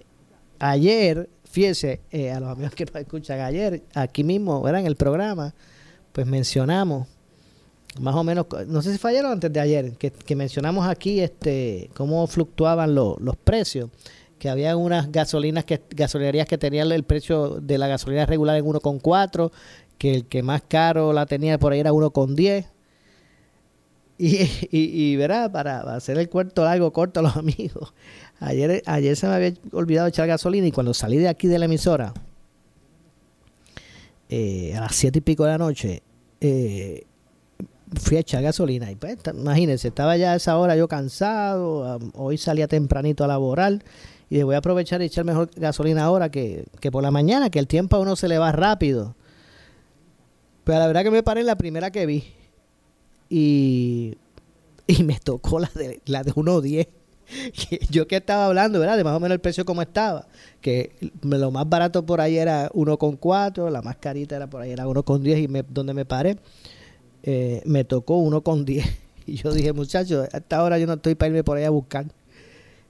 ayer, 0.58 1.28
eh, 1.64 2.30
a 2.30 2.40
los 2.40 2.50
amigos 2.50 2.74
que 2.74 2.84
nos 2.84 2.94
escuchan 2.94 3.40
ayer, 3.40 3.82
aquí 3.94 4.24
mismo, 4.24 4.62
¿verdad? 4.62 4.82
En 4.82 4.86
el 4.86 4.96
programa, 4.96 5.54
pues 6.12 6.26
mencionamos 6.26 7.08
más 8.00 8.14
o 8.14 8.22
menos, 8.22 8.46
no 8.66 8.82
sé 8.82 8.92
si 8.92 8.98
fallaron 8.98 9.32
antes 9.32 9.52
de 9.52 9.60
ayer, 9.60 9.92
que, 9.96 10.36
mencionamos 10.36 10.86
aquí 10.86 11.20
este 11.20 11.90
cómo 11.94 12.26
fluctuaban 12.26 12.94
los 12.94 13.36
precios 13.42 13.90
que 14.38 14.48
había 14.48 14.76
unas 14.76 15.10
gasolinas 15.10 15.64
que 15.64 15.82
gasolinerías 15.90 16.46
que 16.46 16.58
tenían 16.58 16.90
el 16.92 17.02
precio 17.02 17.60
de 17.60 17.76
la 17.76 17.88
gasolina 17.88 18.24
regular 18.24 18.56
en 18.56 18.64
1,4, 18.64 19.50
que 19.98 20.14
el 20.14 20.26
que 20.26 20.42
más 20.42 20.62
caro 20.62 21.12
la 21.12 21.26
tenía 21.26 21.58
por 21.58 21.72
ahí 21.72 21.80
era 21.80 21.92
1,10. 21.92 22.66
Y, 24.20 24.34
y, 24.72 25.12
y 25.12 25.16
verá, 25.16 25.48
para, 25.52 25.94
hacer 25.94 26.18
el 26.18 26.28
cuarto 26.28 26.64
largo, 26.64 26.92
corto 26.92 27.20
a 27.20 27.22
los 27.22 27.36
amigos. 27.36 27.94
Ayer, 28.40 28.82
ayer 28.86 29.16
se 29.16 29.26
me 29.26 29.34
había 29.34 29.54
olvidado 29.72 30.08
echar 30.08 30.28
gasolina 30.28 30.66
y 30.66 30.72
cuando 30.72 30.94
salí 30.94 31.16
de 31.16 31.28
aquí 31.28 31.48
de 31.48 31.58
la 31.58 31.64
emisora, 31.64 32.14
eh, 34.28 34.74
a 34.76 34.80
las 34.80 34.94
siete 34.94 35.18
y 35.18 35.22
pico 35.22 35.44
de 35.44 35.50
la 35.50 35.58
noche, 35.58 36.02
eh, 36.40 37.04
fui 37.96 38.16
a 38.16 38.20
echar 38.20 38.42
gasolina. 38.42 38.90
Y 38.90 38.96
pues, 38.96 39.18
imagínense, 39.34 39.88
estaba 39.88 40.16
ya 40.16 40.32
a 40.32 40.36
esa 40.36 40.56
hora 40.56 40.76
yo 40.76 40.86
cansado, 40.88 41.98
hoy 42.14 42.38
salía 42.38 42.68
tempranito 42.68 43.24
a 43.24 43.26
laborar 43.26 43.82
y 44.30 44.42
voy 44.42 44.54
a 44.54 44.58
aprovechar 44.58 45.00
y 45.02 45.06
echar 45.06 45.24
mejor 45.24 45.50
gasolina 45.56 46.04
ahora 46.04 46.30
que, 46.30 46.66
por 46.92 47.02
la 47.02 47.10
mañana, 47.10 47.50
que 47.50 47.58
el 47.58 47.66
tiempo 47.66 47.96
a 47.96 48.00
uno 48.00 48.14
se 48.14 48.28
le 48.28 48.38
va 48.38 48.52
rápido. 48.52 49.16
Pero 50.64 50.78
la 50.78 50.86
verdad 50.86 51.02
que 51.02 51.10
me 51.10 51.22
paré 51.22 51.40
en 51.40 51.46
la 51.46 51.56
primera 51.56 51.90
que 51.90 52.04
vi 52.04 52.24
y, 53.30 54.18
y 54.86 55.02
me 55.04 55.18
tocó 55.18 55.58
la 55.58 55.70
de, 55.74 56.00
la 56.04 56.22
de 56.22 56.32
1.10. 56.34 56.88
Yo 57.90 58.06
que 58.06 58.16
estaba 58.16 58.46
hablando, 58.46 58.80
¿verdad? 58.80 58.96
De 58.96 59.04
más 59.04 59.16
o 59.16 59.20
menos 59.20 59.34
el 59.34 59.40
precio 59.40 59.64
como 59.64 59.82
estaba. 59.82 60.26
Que 60.60 60.92
lo 61.22 61.50
más 61.50 61.68
barato 61.68 62.04
por 62.06 62.20
ahí 62.20 62.38
era 62.38 62.70
1.4, 62.70 63.70
la 63.70 63.82
más 63.82 63.96
carita 63.96 64.36
era 64.36 64.48
por 64.48 64.62
ahí 64.62 64.70
era 64.70 64.86
1.10 64.86 65.42
y 65.42 65.48
me, 65.48 65.62
donde 65.62 65.94
me 65.94 66.04
paré 66.04 66.38
eh, 67.22 67.62
me 67.64 67.84
tocó 67.84 68.18
1.10. 68.22 68.84
Y 69.28 69.34
yo 69.34 69.52
dije, 69.52 69.74
muchachos, 69.74 70.26
a 70.32 70.38
esta 70.38 70.62
hora 70.62 70.78
yo 70.78 70.86
no 70.86 70.94
estoy 70.94 71.14
para 71.14 71.28
irme 71.28 71.44
por 71.44 71.58
ahí 71.58 71.64
a 71.64 71.70
buscar. 71.70 72.06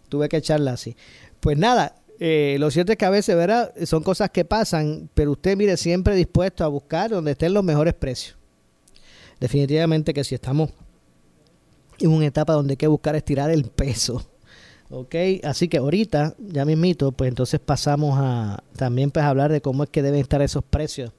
Tuve 0.08 0.28
que 0.28 0.36
echarla 0.36 0.70
así. 0.70 0.96
Pues 1.40 1.58
nada, 1.58 1.96
eh, 2.20 2.58
lo 2.60 2.70
cierto 2.70 2.92
es 2.92 2.98
que 2.98 3.06
a 3.06 3.10
veces, 3.10 3.34
¿verdad? 3.34 3.74
Son 3.86 4.04
cosas 4.04 4.30
que 4.30 4.44
pasan, 4.44 5.10
pero 5.14 5.32
usted 5.32 5.56
mire 5.56 5.76
siempre 5.76 6.14
dispuesto 6.14 6.62
a 6.64 6.68
buscar 6.68 7.10
donde 7.10 7.32
estén 7.32 7.54
los 7.54 7.64
mejores 7.64 7.92
precios. 7.94 8.36
Definitivamente 9.40 10.14
que 10.14 10.22
si 10.22 10.36
estamos 10.36 10.70
en 12.00 12.10
una 12.10 12.26
etapa 12.26 12.52
donde 12.52 12.72
hay 12.72 12.76
que 12.76 12.86
buscar 12.86 13.16
estirar 13.16 13.50
el 13.50 13.64
peso. 13.64 14.22
¿Ok? 14.90 15.14
Así 15.44 15.68
que 15.68 15.78
ahorita, 15.78 16.34
ya 16.38 16.64
mismito, 16.64 17.12
pues 17.12 17.28
entonces 17.28 17.60
pasamos 17.60 18.18
a 18.18 18.62
también 18.76 19.10
pues 19.10 19.24
hablar 19.24 19.52
de 19.52 19.60
cómo 19.60 19.84
es 19.84 19.90
que 19.90 20.02
deben 20.02 20.20
estar 20.20 20.40
esos 20.40 20.64
precios, 20.64 21.12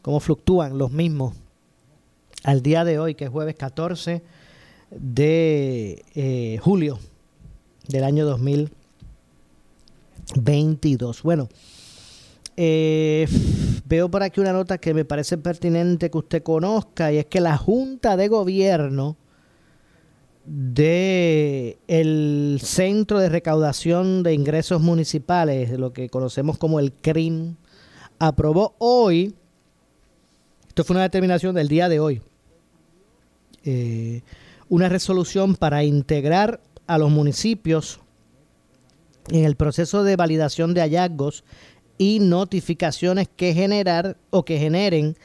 cómo 0.00 0.20
fluctúan 0.20 0.78
los 0.78 0.90
mismos 0.90 1.34
al 2.44 2.62
día 2.62 2.84
de 2.84 2.98
hoy, 2.98 3.14
que 3.14 3.24
es 3.24 3.30
jueves 3.30 3.56
14 3.56 4.22
de 4.90 6.04
eh, 6.14 6.58
julio 6.62 6.98
del 7.88 8.04
año 8.04 8.24
2020. 8.24 8.84
22. 10.36 11.22
Bueno, 11.22 11.48
eh, 12.56 13.26
veo 13.86 14.10
por 14.10 14.22
aquí 14.22 14.40
una 14.40 14.52
nota 14.52 14.78
que 14.78 14.94
me 14.94 15.04
parece 15.04 15.38
pertinente 15.38 16.10
que 16.10 16.18
usted 16.18 16.42
conozca 16.42 17.12
y 17.12 17.18
es 17.18 17.26
que 17.26 17.40
la 17.40 17.56
Junta 17.56 18.16
de 18.16 18.28
Gobierno 18.28 19.16
de 20.44 21.78
el 21.88 22.60
Centro 22.62 23.18
de 23.18 23.28
Recaudación 23.28 24.22
de 24.22 24.34
Ingresos 24.34 24.80
Municipales, 24.80 25.70
lo 25.78 25.92
que 25.92 26.08
conocemos 26.08 26.58
como 26.58 26.80
el 26.80 26.92
CRIM, 26.92 27.56
aprobó 28.18 28.74
hoy, 28.78 29.34
esto 30.68 30.84
fue 30.84 30.94
una 30.94 31.04
determinación 31.04 31.54
del 31.54 31.68
día 31.68 31.88
de 31.88 32.00
hoy, 32.00 32.22
eh, 33.64 34.22
una 34.68 34.88
resolución 34.88 35.56
para 35.56 35.84
integrar 35.84 36.60
a 36.86 36.98
los 36.98 37.10
municipios 37.10 38.00
en 39.28 39.44
el 39.44 39.56
proceso 39.56 40.04
de 40.04 40.16
validación 40.16 40.74
de 40.74 40.82
hallazgos 40.82 41.44
y 41.96 42.18
notificaciones 42.20 43.28
que 43.34 43.54
generar 43.54 44.18
o 44.30 44.44
que 44.44 44.58
generen 44.58 45.16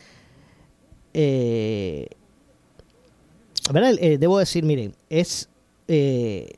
eh, 1.14 2.08
eh, 3.76 4.18
debo 4.18 4.40
decir 4.40 4.64
miren 4.64 4.96
es 5.10 5.50
eh, 5.88 6.54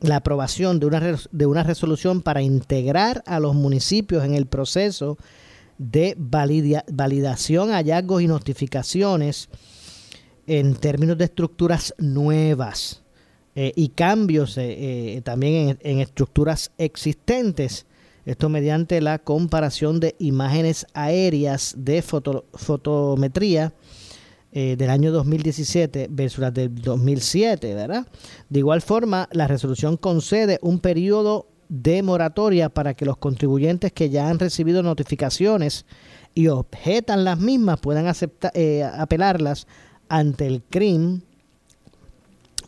la 0.00 0.16
aprobación 0.16 0.80
de 0.80 0.86
una, 0.86 1.18
de 1.30 1.46
una 1.46 1.62
resolución 1.62 2.22
para 2.22 2.42
integrar 2.42 3.22
a 3.26 3.40
los 3.40 3.54
municipios 3.54 4.24
en 4.24 4.34
el 4.34 4.46
proceso 4.46 5.18
de 5.78 6.14
validación, 6.18 7.70
hallazgos 7.70 8.22
y 8.22 8.26
notificaciones 8.26 9.48
en 10.46 10.74
términos 10.74 11.18
de 11.18 11.24
estructuras 11.24 11.94
nuevas. 11.98 13.02
Eh, 13.60 13.72
y 13.74 13.88
cambios 13.88 14.56
eh, 14.56 15.20
también 15.24 15.80
en, 15.82 15.98
estructuras 15.98 16.70
existentes. 16.78 17.86
Esto 18.24 18.48
mediante 18.48 19.00
la 19.00 19.18
comparación 19.18 19.98
de 19.98 20.14
imágenes 20.20 20.86
aéreas 20.94 21.74
de 21.76 22.00
fotometría 22.02 23.72
del 24.76 24.90
año 24.90 25.12
2017 25.12 26.08
versus 26.10 26.40
las 26.40 26.54
del 26.54 26.74
2007, 26.74 27.74
¿verdad? 27.74 28.06
De 28.48 28.58
igual 28.58 28.82
forma, 28.82 29.28
la 29.32 29.46
resolución 29.46 29.96
concede 29.96 30.58
un 30.62 30.80
periodo 30.80 31.46
de 31.68 32.02
moratoria 32.02 32.68
para 32.68 32.94
que 32.94 33.04
los 33.04 33.18
contribuyentes 33.18 33.92
que 33.92 34.10
ya 34.10 34.28
han 34.28 34.38
recibido 34.38 34.82
notificaciones 34.82 35.84
y 36.34 36.48
objetan 36.48 37.24
las 37.24 37.38
mismas 37.38 37.78
puedan 37.80 38.06
aceptar, 38.06 38.52
apelarlas 38.98 39.66
ante 40.08 40.46
el 40.46 40.62
CRIM 40.62 41.20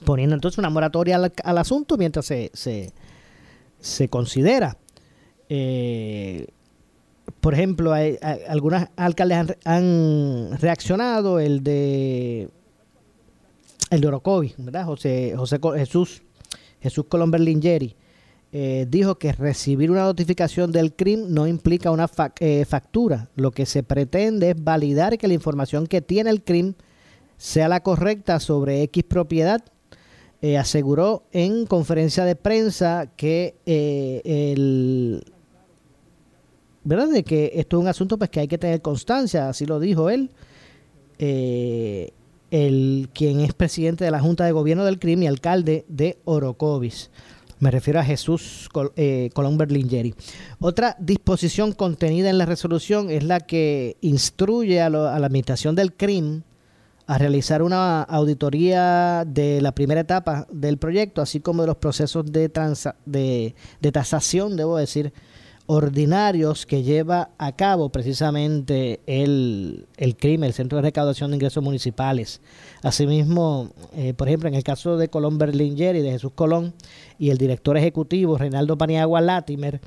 poniendo 0.05 0.35
entonces 0.35 0.59
una 0.59 0.71
moratoria 0.71 1.17
al, 1.17 1.59
asunto 1.59 1.97
mientras 1.97 2.27
se, 2.27 2.51
se, 3.81 4.09
considera. 4.09 4.77
Eh, 5.49 6.47
por 7.41 7.55
ejemplo, 7.55 7.93
hay, 7.93 8.19
algunos 8.49 8.85
alcaldes 8.97 9.57
han, 9.65 10.59
reaccionado, 10.61 11.39
el 11.39 11.63
de 11.63 12.49
el 13.91 14.01
de 14.01 14.07
Orocovi, 14.07 14.55
¿verdad? 14.59 14.85
José, 14.85 15.35
José 15.37 15.59
Jesús, 15.77 16.23
Jesús 16.81 17.07
Colón 17.09 17.33
eh, 18.53 18.87
dijo 18.89 19.17
que 19.17 19.33
recibir 19.33 19.91
una 19.91 20.05
notificación 20.05 20.71
del 20.71 20.95
crimen 20.95 21.35
no 21.35 21.47
implica 21.47 21.91
una 21.91 22.09
eh, 22.39 22.65
factura. 22.69 23.29
Lo 23.35 23.51
que 23.51 23.67
se 23.67 23.83
pretende 23.83 24.51
es 24.51 24.63
validar 24.63 25.19
que 25.19 25.27
la 25.27 25.35
información 25.35 25.87
que 25.87 26.01
tiene 26.01 26.31
el 26.31 26.45
crimen 26.45 26.77
sea 27.37 27.69
la 27.69 27.83
correcta 27.83 28.39
sobre 28.39 28.83
X 28.83 29.03
propiedad 29.05 29.63
eh, 30.43 30.57
aseguró 30.57 31.25
en 31.33 31.67
conferencia 31.67 32.25
de 32.25 32.35
prensa 32.35 33.11
que 33.15 33.57
eh, 33.67 34.23
el, 34.25 35.23
¿verdad? 36.85 37.09
De 37.09 37.23
que 37.25 37.53
esto 37.55 37.77
es 37.77 37.83
un 37.83 37.89
asunto 37.89 38.19
pues 38.19 38.31
que 38.31 38.41
hay 38.41 38.49
que 38.49 38.59
tener 38.59 38.81
constancia, 38.83 39.49
así 39.49 39.67
lo 39.67 39.81
dijo 39.81 40.11
él, 40.11 40.31
eh, 41.19 42.13
el 42.51 43.11
quien 43.13 43.41
es 43.41 43.53
presidente 43.53 44.05
de 44.05 44.11
la 44.11 44.21
Junta 44.21 44.45
de 44.45 44.53
Gobierno 44.53 44.85
del 44.85 44.99
CRIM 44.99 45.23
y 45.23 45.27
alcalde 45.27 45.85
de 45.89 46.19
Orocovis. 46.25 47.11
Me 47.61 47.71
refiero 47.71 48.01
a 48.01 48.05
Jesús 48.05 48.71
eh, 48.97 49.29
Colón 49.35 49.59
Berlingeri. 49.59 50.15
Otra 50.61 50.97
disposición 50.99 51.73
contenida 51.73 52.31
en 52.31 52.39
la 52.39 52.47
resolución 52.47 53.11
es 53.11 53.23
la 53.23 53.41
que 53.41 53.99
instruye 54.01 54.81
a, 54.81 54.89
la 54.89 55.15
administración 55.15 55.75
del 55.75 55.93
CRIM 55.93 56.43
a 57.07 57.19
realizar 57.19 57.63
una 57.63 58.03
auditoría 58.03 59.25
de 59.27 59.61
la 59.61 59.73
primera 59.73 60.01
etapa 60.01 60.47
del 60.51 60.79
proyecto, 60.79 61.21
así 61.21 61.41
como 61.41 61.63
de 61.63 61.67
los 61.67 61.77
procesos 61.77 62.25
de, 62.33 62.51
de, 63.05 63.55
de 63.81 63.93
tasación, 63.93 64.57
debo 64.57 64.79
decir, 64.79 65.13
ordinarios 65.73 66.67
que 66.67 66.83
lleva 66.83 67.31
a 67.39 67.53
cabo 67.53 67.91
precisamente 67.91 68.99
el, 69.07 69.87
el 69.99 70.17
CRIM, 70.17 70.43
el 70.43 70.53
Centro 70.53 70.75
de 70.77 70.83
Recaudación 70.83 71.31
de 71.31 71.37
Ingresos 71.37 71.63
Municipales. 71.63 72.41
Asimismo, 72.83 73.71
eh, 73.95 74.13
por 74.13 74.27
ejemplo, 74.27 74.49
en 74.49 74.57
el 74.57 74.65
caso 74.65 74.97
de 74.97 75.07
Colón 75.07 75.39
Berlinger 75.39 75.95
y 75.95 76.01
de 76.01 76.11
Jesús 76.11 76.33
Colón 76.35 76.75
y 77.21 77.31
el 77.31 77.39
director 77.39 77.77
ejecutivo 77.77 78.37
Reinaldo 78.37 78.77
Paniagua 78.77 79.21
Latimer, 79.21 79.81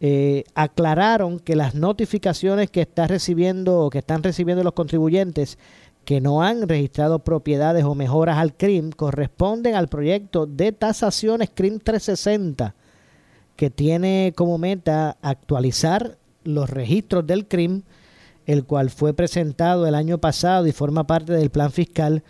eh, 0.00 0.42
aclararon 0.56 1.38
que 1.38 1.54
las 1.54 1.76
notificaciones 1.76 2.68
que 2.68 2.80
está 2.80 3.06
recibiendo 3.06 3.78
o 3.82 3.90
que 3.90 3.98
están 3.98 4.24
recibiendo 4.24 4.64
los 4.64 4.72
contribuyentes 4.72 5.58
que 6.04 6.20
no 6.20 6.42
han 6.42 6.68
registrado 6.68 7.20
propiedades 7.20 7.84
o 7.84 7.94
mejoras 7.94 8.38
al 8.38 8.56
CRIM 8.56 8.90
corresponden 8.90 9.76
al 9.76 9.86
proyecto 9.86 10.46
de 10.46 10.72
tasaciones 10.72 11.50
CRIM 11.54 11.78
360 11.78 12.74
que 13.60 13.68
tiene 13.68 14.32
como 14.34 14.56
meta 14.56 15.18
actualizar 15.20 16.16
los 16.44 16.70
registros 16.70 17.26
del 17.26 17.46
CRIM, 17.46 17.82
el 18.46 18.64
cual 18.64 18.88
fue 18.88 19.12
presentado 19.12 19.86
el 19.86 19.94
año 19.94 20.16
pasado 20.16 20.66
y 20.66 20.72
forma 20.72 21.06
parte 21.06 21.34
del 21.34 21.50
plan 21.50 21.70
fiscal 21.70 22.24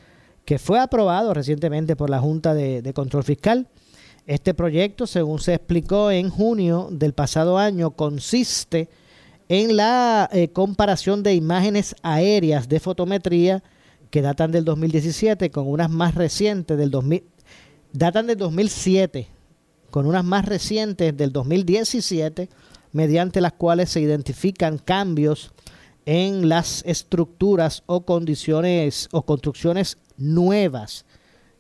que 0.45 0.59
fue 0.59 0.81
aprobado 0.81 1.33
recientemente 1.33 1.95
por 1.95 2.11
la 2.11 2.19
Junta 2.19 2.53
de, 2.53 2.93
Control 2.95 3.23
Fiscal. 3.23 3.69
Este 4.27 4.55
proyecto, 4.55 5.07
según 5.07 5.39
se 5.39 5.55
explicó 5.55 6.11
en 6.11 6.31
junio 6.31 6.89
del 6.91 7.13
pasado 7.13 7.59
año, 7.59 7.93
consiste 7.93 8.89
en 9.49 9.77
la 9.77 10.29
eh, 10.33 10.49
comparación 10.49 11.23
de 11.23 11.37
imágenes 11.37 11.95
aéreas 12.03 12.69
de 12.69 12.81
fotometría 12.81 13.63
que 14.11 14.21
datan 14.21 14.51
del 14.51 14.65
2017 14.65 15.53
con 15.53 15.69
unas 15.69 15.91
más 15.91 16.17
recientes 16.17 16.77
del 16.77 16.91
2000, 16.91 17.23
datan 17.93 18.27
del 18.27 18.37
2007 18.37 19.29
con 19.91 20.07
unas 20.07 20.25
más 20.25 20.45
recientes 20.45 21.17
del 21.17 21.33
2017, 21.33 22.49
mediante 22.93 23.41
las 23.41 23.53
cuales 23.53 23.91
se 23.91 24.01
identifican 24.01 24.79
cambios 24.79 25.53
en 26.07 26.49
las 26.49 26.83
estructuras 26.87 27.83
o 27.87 28.05
condiciones 28.05 29.09
o 29.13 29.23
construcciones 29.23 29.99
nuevas 30.17 31.05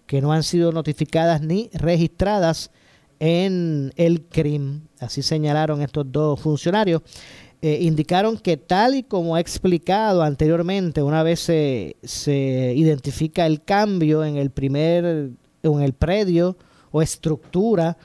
que 0.06 0.20
no 0.20 0.32
han 0.32 0.42
sido 0.42 0.72
notificadas 0.72 1.40
ni 1.40 1.70
registradas 1.72 2.70
en 3.20 3.92
el 3.94 4.22
CRIM. 4.22 4.80
Así 4.98 5.22
señalaron 5.22 5.82
estos 5.82 6.10
dos 6.10 6.40
funcionarios. 6.40 7.02
Eh, 7.62 7.78
indicaron 7.82 8.38
que 8.38 8.56
tal 8.56 8.94
y 8.94 9.02
como 9.02 9.36
ha 9.36 9.40
explicado 9.40 10.22
anteriormente, 10.22 11.02
una 11.02 11.22
vez 11.22 11.40
se, 11.40 11.96
se 12.02 12.72
identifica 12.74 13.46
el 13.46 13.62
cambio 13.62 14.24
en 14.24 14.36
el 14.36 14.50
primer, 14.50 15.30
en 15.62 15.80
el 15.82 15.92
predio 15.92 16.56
o 16.90 17.02
estructura 17.02 17.96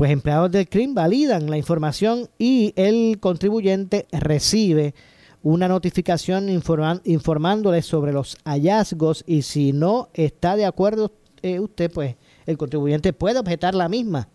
pues 0.00 0.12
empleados 0.12 0.50
del 0.50 0.66
CRIM 0.66 0.94
validan 0.94 1.50
la 1.50 1.58
información 1.58 2.30
y 2.38 2.72
el 2.76 3.18
contribuyente 3.20 4.06
recibe 4.12 4.94
una 5.42 5.68
notificación 5.68 6.48
informándole 6.48 7.82
sobre 7.82 8.14
los 8.14 8.38
hallazgos 8.46 9.22
y 9.26 9.42
si 9.42 9.74
no 9.74 10.08
está 10.14 10.56
de 10.56 10.64
acuerdo 10.64 11.12
eh, 11.42 11.60
usted, 11.60 11.92
pues 11.92 12.16
el 12.46 12.56
contribuyente 12.56 13.12
puede 13.12 13.40
objetar 13.40 13.74
la 13.74 13.90
misma 13.90 14.30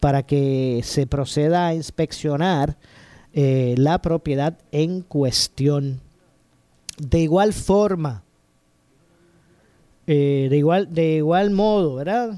para 0.00 0.22
que 0.22 0.82
se 0.84 1.06
proceda 1.06 1.68
a 1.68 1.74
inspeccionar 1.74 2.76
eh, 3.32 3.76
la 3.78 4.02
propiedad 4.02 4.58
en 4.70 5.00
cuestión. 5.00 6.02
De 6.98 7.20
igual 7.20 7.54
forma, 7.54 8.22
eh, 10.06 10.48
de, 10.50 10.58
igual, 10.58 10.92
de 10.92 11.14
igual 11.14 11.52
modo, 11.52 11.94
¿verdad? 11.94 12.36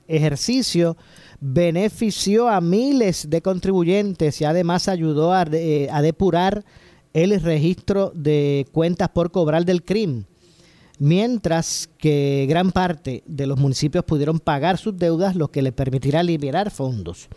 ejercicio 0.09 0.97
benefició 1.41 2.49
a 2.49 2.61
miles 2.61 3.31
de 3.31 3.41
contribuyentes 3.41 4.41
y 4.41 4.45
además 4.45 4.89
ayudó 4.89 5.33
a, 5.33 5.45
eh, 5.53 5.89
a, 5.91 6.03
depurar 6.03 6.65
el 7.13 7.41
registro 7.41 8.13
de 8.15 8.67
cuentas 8.73 9.09
por 9.09 9.31
cobrar 9.31 9.65
del 9.65 9.85
crimen, 9.85 10.27
mientras 10.99 11.89
que 11.99 12.47
gran 12.49 12.73
parte 12.73 13.23
de 13.27 13.47
los 13.47 13.59
municipios 13.59 14.05
pudieron 14.05 14.39
pagar 14.39 14.77
sus 14.79 14.97
deudas, 14.97 15.35
lo 15.37 15.49
que 15.49 15.63
les 15.63 15.73
permitirá 15.73 16.23
liberar 16.23 16.71
fondos. 16.71 17.29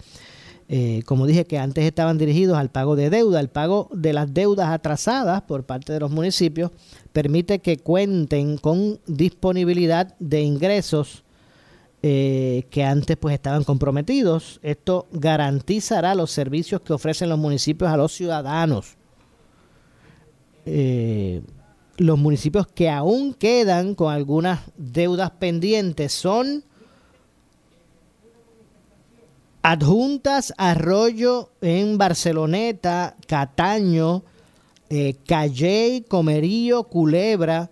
Eh, 0.70 1.04
como 1.06 1.28
dije 1.28 1.46
que 1.46 1.60
antes 1.60 1.84
estaban 1.84 2.18
dirigidos 2.18 2.58
al 2.58 2.72
pago 2.72 2.96
de 2.96 3.10
deuda, 3.10 3.40
el 3.40 3.50
pago 3.50 3.90
de 3.94 4.14
las 4.14 4.34
deudas 4.34 4.70
atrasadas 4.70 5.42
por 5.42 5.66
parte 5.66 5.92
de 5.92 6.00
los 6.00 6.10
municipios 6.10 6.72
permite 7.12 7.60
que 7.60 7.78
cuenten 7.78 8.58
con 8.58 9.00
disponibilidad 9.06 10.16
de 10.20 10.42
ingresos 10.42 11.24
eh, 12.02 12.64
que 12.70 12.84
antes 12.84 13.18
pues 13.18 13.34
estaban 13.34 13.64
comprometidos. 13.64 14.60
Esto 14.64 15.08
garantizará 15.12 16.16
los 16.16 16.32
servicios 16.32 16.82
que 16.82 16.94
ofrecen 16.94 17.30
los 17.30 17.40
municipios 17.40 17.90
a 17.90 17.98
los 17.98 18.14
ciudadanos. 18.14 18.98
eh, 20.66 21.42
los 21.98 22.18
municipios 22.18 22.66
que 22.68 22.90
aún 22.90 23.34
quedan 23.34 23.94
con 23.94 24.12
algunas 24.12 24.62
deudas 24.78 25.30
pendientes 25.32 26.12
son 26.12 26.64
Adjuntas, 29.66 30.54
Arroyo 30.58 31.54
en 31.62 31.98
Barceloneta, 31.98 33.16
Cataño, 33.28 34.24
eh, 34.90 35.16
Calley, 35.26 36.02
Comerío, 36.02 36.84
Culebra, 36.84 37.72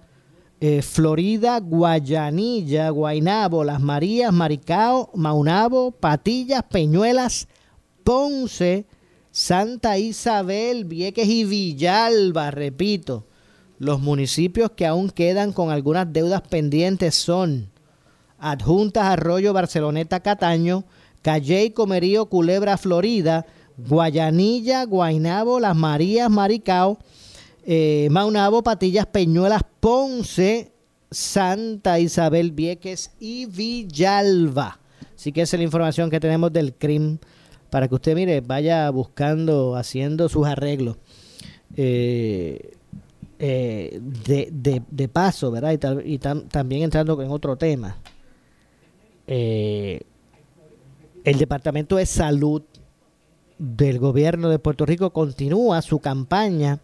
eh, 0.62 0.82
Florida, 0.84 1.60
Guayanilla, 1.60 2.92
Guainabo, 2.92 3.66
Las 3.66 3.82
Marías, 3.82 4.32
Maricao, 4.32 5.12
Maunabo, 5.16 5.92
Patillas, 5.92 6.64
Peñuelas, 6.64 7.50
Ponce, 8.06 8.86
Santa 9.32 9.98
Isabel, 9.98 10.86
Vieques 10.86 11.28
y 11.28 11.44
Villalba, 11.44 12.52
repito. 12.52 13.28
Los 13.80 14.00
municipios 14.00 14.72
que 14.72 14.88
aún 14.88 15.10
quedan 15.10 15.52
con 15.52 15.72
algunas 15.72 16.14
deudas 16.14 16.42
pendientes 16.42 17.16
son 17.16 17.70
Adjuntas, 18.38 19.04
Arroyo, 19.04 19.52
Barceloneta, 19.52 20.22
Cataño, 20.22 20.86
Calley, 21.22 21.72
Comerío, 21.72 22.28
Culebra, 22.28 22.78
Florida, 22.78 23.46
Guayanilla, 23.78 24.86
Guainabo, 24.86 25.60
Las 25.60 25.76
Marías, 25.76 26.30
Maricao, 26.30 26.98
eh, 27.64 28.08
Maunabo, 28.12 28.64
Patillas, 28.64 29.06
Peñuelas, 29.06 29.62
Ponce, 29.80 30.72
Santa 31.10 32.00
Isabel, 32.00 32.52
Vieques 32.52 33.12
y 33.20 33.46
Villalba. 33.46 34.80
Así 35.16 35.32
que 35.32 35.42
esa 35.42 35.56
es 35.56 35.60
la 35.60 35.66
información 35.66 36.10
que 36.10 36.20
tenemos 36.20 36.52
del 36.52 36.74
CRIM 36.74 37.20
para 37.70 37.88
que 37.88 37.96
usted, 37.96 38.16
mire, 38.16 38.42
vaya 38.42 38.90
buscando, 38.90 39.76
haciendo 39.76 40.28
sus 40.30 40.46
arreglos. 40.48 40.98
Eh, 41.78 42.74
eh, 43.44 44.00
de, 44.02 45.08
paso, 45.08 45.50
¿verdad? 45.52 45.72
Y, 46.06 46.20
también 46.20 46.84
entrando 46.84 47.20
en 47.22 47.32
otro 47.32 47.56
tema. 47.56 47.98
Eh, 49.26 50.02
el 51.24 51.38
Departamento 51.38 51.98
de 51.98 52.06
Salud 52.06 52.64
del 53.58 54.00
Gobierno 54.00 54.50
de 54.50 54.60
Puerto 54.60 54.86
Rico 54.86 55.12
continúa 55.12 55.82
su 55.82 56.00
campaña 56.00 56.80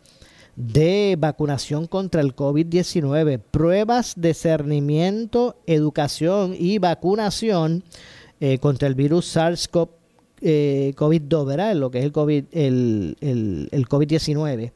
de 0.55 1.15
vacunación 1.19 1.87
contra 1.87 2.21
el 2.21 2.35
COVID-19, 2.35 3.39
pruebas, 3.39 4.13
discernimiento, 4.17 5.55
educación 5.65 6.55
y 6.57 6.77
vacunación 6.79 7.83
eh, 8.39 8.57
contra 8.59 8.87
el 8.87 8.95
virus 8.95 9.35
SARS-CoV-2, 9.35 9.89
eh, 10.41 10.93
COVID 10.95 11.21
Lo 11.75 11.91
que 11.91 11.99
es 11.99 12.05
el 12.05 12.11
COVID, 12.11 12.45
el 12.51 13.87
COVID-19. 13.89 14.71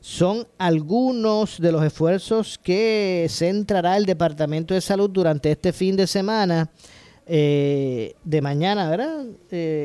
Son 0.00 0.46
algunos 0.58 1.58
de 1.58 1.72
los 1.72 1.82
esfuerzos 1.82 2.58
que 2.58 3.26
centrará 3.30 3.96
el 3.96 4.06
Departamento 4.06 4.74
de 4.74 4.80
Salud 4.80 5.08
durante 5.08 5.50
este 5.50 5.72
fin 5.72 5.96
de 5.96 6.06
semana 6.06 6.70
eh, 7.26 8.14
de 8.24 8.42
mañana, 8.42 8.90
¿verdad? 8.90 9.24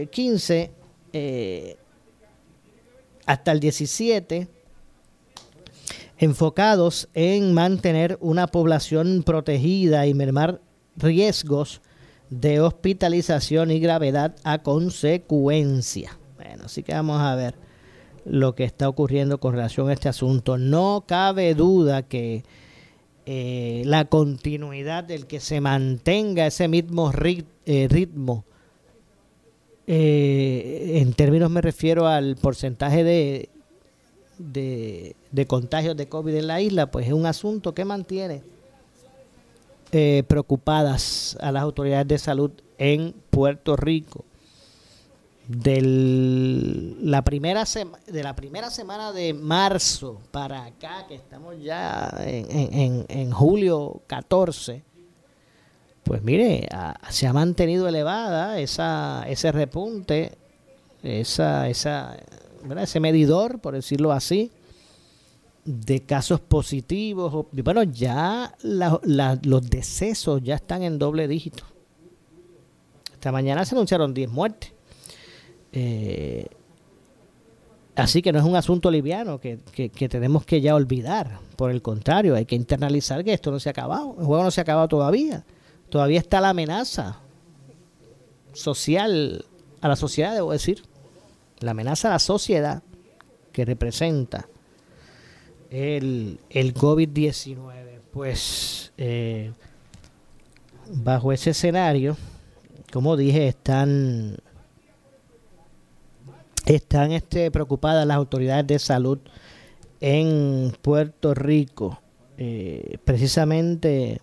15 0.09 0.61
eh, 0.61 0.71
eh, 1.13 1.77
hasta 3.25 3.51
el 3.51 3.59
17, 3.59 4.47
enfocados 6.17 7.07
en 7.13 7.53
mantener 7.53 8.17
una 8.19 8.47
población 8.47 9.23
protegida 9.25 10.05
y 10.05 10.13
mermar 10.13 10.59
riesgos 10.97 11.81
de 12.29 12.59
hospitalización 12.59 13.71
y 13.71 13.79
gravedad 13.79 14.35
a 14.43 14.59
consecuencia. 14.59 16.17
Bueno, 16.35 16.65
así 16.65 16.83
que 16.83 16.93
vamos 16.93 17.21
a 17.21 17.35
ver 17.35 17.55
lo 18.25 18.53
que 18.53 18.65
está 18.65 18.89
ocurriendo 18.89 19.39
con 19.39 19.53
relación 19.53 19.89
a 19.89 19.93
este 19.93 20.09
asunto. 20.09 20.57
No 20.57 21.05
cabe 21.07 21.55
duda 21.55 22.03
que 22.03 22.43
eh, 23.31 23.83
la 23.85 24.05
continuidad 24.05 25.03
del 25.03 25.27
que 25.27 25.39
se 25.39 25.61
mantenga 25.61 26.47
ese 26.47 26.67
mismo 26.67 27.11
eh, 27.13 27.87
ritmo. 27.87 28.43
Eh, 29.85 30.93
en 30.95 31.13
términos 31.13 31.51
me 31.51 31.61
refiero 31.61 32.07
al 32.07 32.37
porcentaje 32.37 33.03
de, 33.03 33.49
de, 34.39 35.45
contagios 35.45 35.95
de 35.95 36.09
COVID 36.09 36.33
en 36.33 36.47
la 36.47 36.59
isla, 36.59 36.89
pues 36.89 37.05
es 37.05 37.13
un 37.13 37.27
asunto 37.27 37.75
que 37.75 37.85
mantiene 37.85 38.41
preocupadas 40.27 41.37
a 41.39 41.51
las 41.51 41.61
autoridades 41.61 42.07
de 42.07 42.17
salud 42.17 42.49
en 42.79 43.13
Puerto 43.29 43.75
Rico 43.75 44.25
del, 45.49 46.95
la 47.09 47.23
primera 47.23 47.63
de 48.05 48.23
la 48.23 48.35
primera 48.35 48.69
semana 48.69 49.11
de 49.11 49.33
marzo 49.33 50.21
para 50.29 50.65
acá, 50.65 51.07
que 51.07 51.15
estamos 51.15 51.55
ya 51.59 52.13
en, 52.19 53.07
en, 53.09 53.31
julio 53.31 54.03
14, 54.05 54.83
pues 56.03 56.21
mire, 56.21 56.69
se 57.09 57.25
ha 57.25 57.33
mantenido 57.33 57.87
elevada 57.87 58.59
esa, 58.59 59.25
ese 59.27 59.51
repunte, 59.51 60.37
esa, 61.01 61.67
esa, 61.67 62.15
ese 62.79 62.99
medidor, 62.99 63.59
por 63.59 63.73
decirlo 63.73 64.11
así, 64.11 64.51
de 65.65 66.01
casos 66.01 66.41
positivos. 66.41 67.47
Bueno, 67.51 67.81
ya 67.81 68.55
los 68.61 69.67
decesos 69.67 70.43
ya 70.43 70.55
están 70.55 70.83
en 70.83 70.99
doble 70.99 71.27
dígito. 71.27 71.63
Esta 73.13 73.31
mañana 73.31 73.65
se 73.65 73.73
anunciaron 73.73 74.13
10 74.13 74.29
muertes. 74.29 74.78
Eh, 75.71 76.47
así 77.95 78.21
que 78.21 78.31
no 78.31 78.39
es 78.39 78.45
un 78.45 78.55
asunto 78.55 78.89
liviano 78.89 79.39
que, 79.39 79.57
tenemos 80.09 80.45
que 80.45 80.61
ya 80.61 80.75
olvidar. 80.75 81.39
Por 81.55 81.71
el 81.71 81.81
contrario, 81.81 82.35
hay 82.35 82.45
que 82.45 82.55
internalizar 82.55 83.23
que 83.23 83.33
esto 83.33 83.51
no 83.51 83.59
se 83.59 83.69
ha 83.69 83.71
acabado. 83.71 84.15
El 84.19 84.25
juego 84.25 84.43
no 84.43 84.51
se 84.51 84.61
ha 84.61 84.63
acabado 84.63 84.87
todavía. 84.87 85.45
Todavía 85.89 86.19
está 86.19 86.41
la 86.41 86.49
amenaza 86.49 87.19
social, 88.53 89.45
a 89.81 89.87
la 89.87 89.95
sociedad, 89.95 90.33
debo 90.33 90.51
decir. 90.51 90.83
La 91.59 91.71
amenaza 91.71 92.09
a 92.09 92.11
la 92.11 92.19
sociedad 92.19 92.83
que 93.51 93.65
representa 93.65 94.47
el, 95.69 96.39
el 96.49 96.73
COVID-19. 96.73 97.99
Pues 98.11 98.91
eh, 98.97 99.51
bajo 100.91 101.31
ese 101.31 101.51
escenario, 101.51 102.17
como 102.91 103.15
dije, 103.17 103.47
están 103.47 104.37
están 106.75 107.11
este, 107.11 107.51
preocupadas 107.51 108.05
las 108.05 108.17
autoridades 108.17 108.67
de 108.67 108.79
salud 108.79 109.19
en 110.01 110.73
Puerto 110.81 111.33
Rico, 111.33 111.99
eh, 112.37 112.97
precisamente 113.03 114.21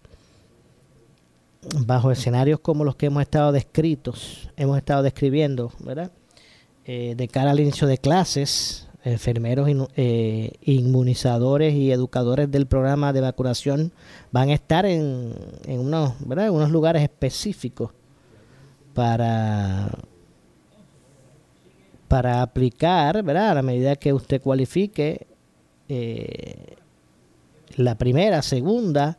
bajo 1.85 2.11
escenarios 2.11 2.61
como 2.61 2.85
los 2.85 2.97
que 2.97 3.07
hemos 3.07 3.23
estado 3.23 3.53
descritos, 3.53 4.49
hemos 4.57 4.79
estado 4.79 5.03
describiendo, 5.03 5.73
¿verdad? 5.81 6.11
Eh, 6.85 7.15
de 7.17 7.29
cara 7.29 7.51
al 7.51 7.61
inicio 7.61 7.89
de 7.89 7.99
clases, 7.99 8.89
enfermeros, 9.03 9.69
eh, 9.97 10.53
inmunizadores 10.63 11.75
y 11.75 11.91
educadores 11.91 12.51
del 12.51 12.67
programa 12.67 13.13
de 13.13 13.21
vacunación 13.21 13.93
van 14.31 14.51
a 14.51 14.55
estar 14.55 14.87
en, 14.87 15.35
unos 15.69 16.71
lugares 16.71 17.03
específicos 17.03 17.91
para 18.95 19.91
para 22.09 22.43
aplicar, 22.43 23.23
¿verdad? 23.23 23.51
A 23.51 23.55
la 23.55 23.63
medida 23.63 23.97
que 23.97 24.13
usted 24.13 24.41
cualifique 24.41 25.27
eh, 25.89 26.77
la 27.77 27.97
primera, 27.97 28.43
segunda 28.43 29.19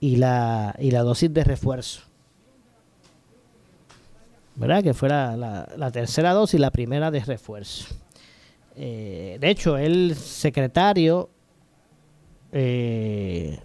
y 0.00 0.16
la, 0.16 0.74
y 0.78 0.90
la 0.90 1.02
dosis 1.02 1.32
de 1.32 1.44
refuerzo. 1.44 2.02
¿Verdad? 4.56 4.82
Que 4.82 4.92
fuera 4.92 5.36
la, 5.36 5.90
tercera 5.92 6.32
dosis 6.32 6.58
y 6.58 6.58
la 6.58 6.72
primera 6.72 7.10
de 7.10 7.20
refuerzo. 7.20 7.94
Eh, 8.74 9.38
de 9.40 9.50
hecho, 9.50 9.76
el 9.76 10.16
secretario, 10.16 11.30
eh, 12.52 13.58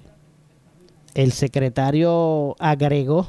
el 1.16 1.32
secretario 1.32 2.56
agregó 2.60 3.28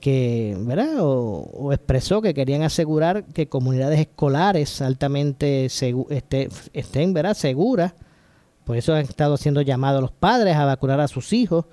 que, 0.00 0.56
¿verdad? 0.58 0.96
O, 0.98 1.72
expresó 1.72 2.20
que 2.20 2.34
querían 2.34 2.62
asegurar 2.62 3.24
que 3.26 3.48
comunidades 3.48 4.00
escolares 4.00 4.82
altamente 4.82 5.66
este, 5.66 6.48
estén 6.72 7.12
¿verdad? 7.14 7.34
seguras. 7.34 7.94
Por 8.64 8.76
eso 8.76 8.94
han 8.94 9.02
estado 9.02 9.34
haciendo 9.34 9.62
llamados 9.62 9.98
a 9.98 10.02
los 10.02 10.10
padres 10.10 10.56
a 10.56 10.64
vacunar 10.64 11.00
a 11.00 11.06
sus 11.08 11.32
hijos 11.32 11.66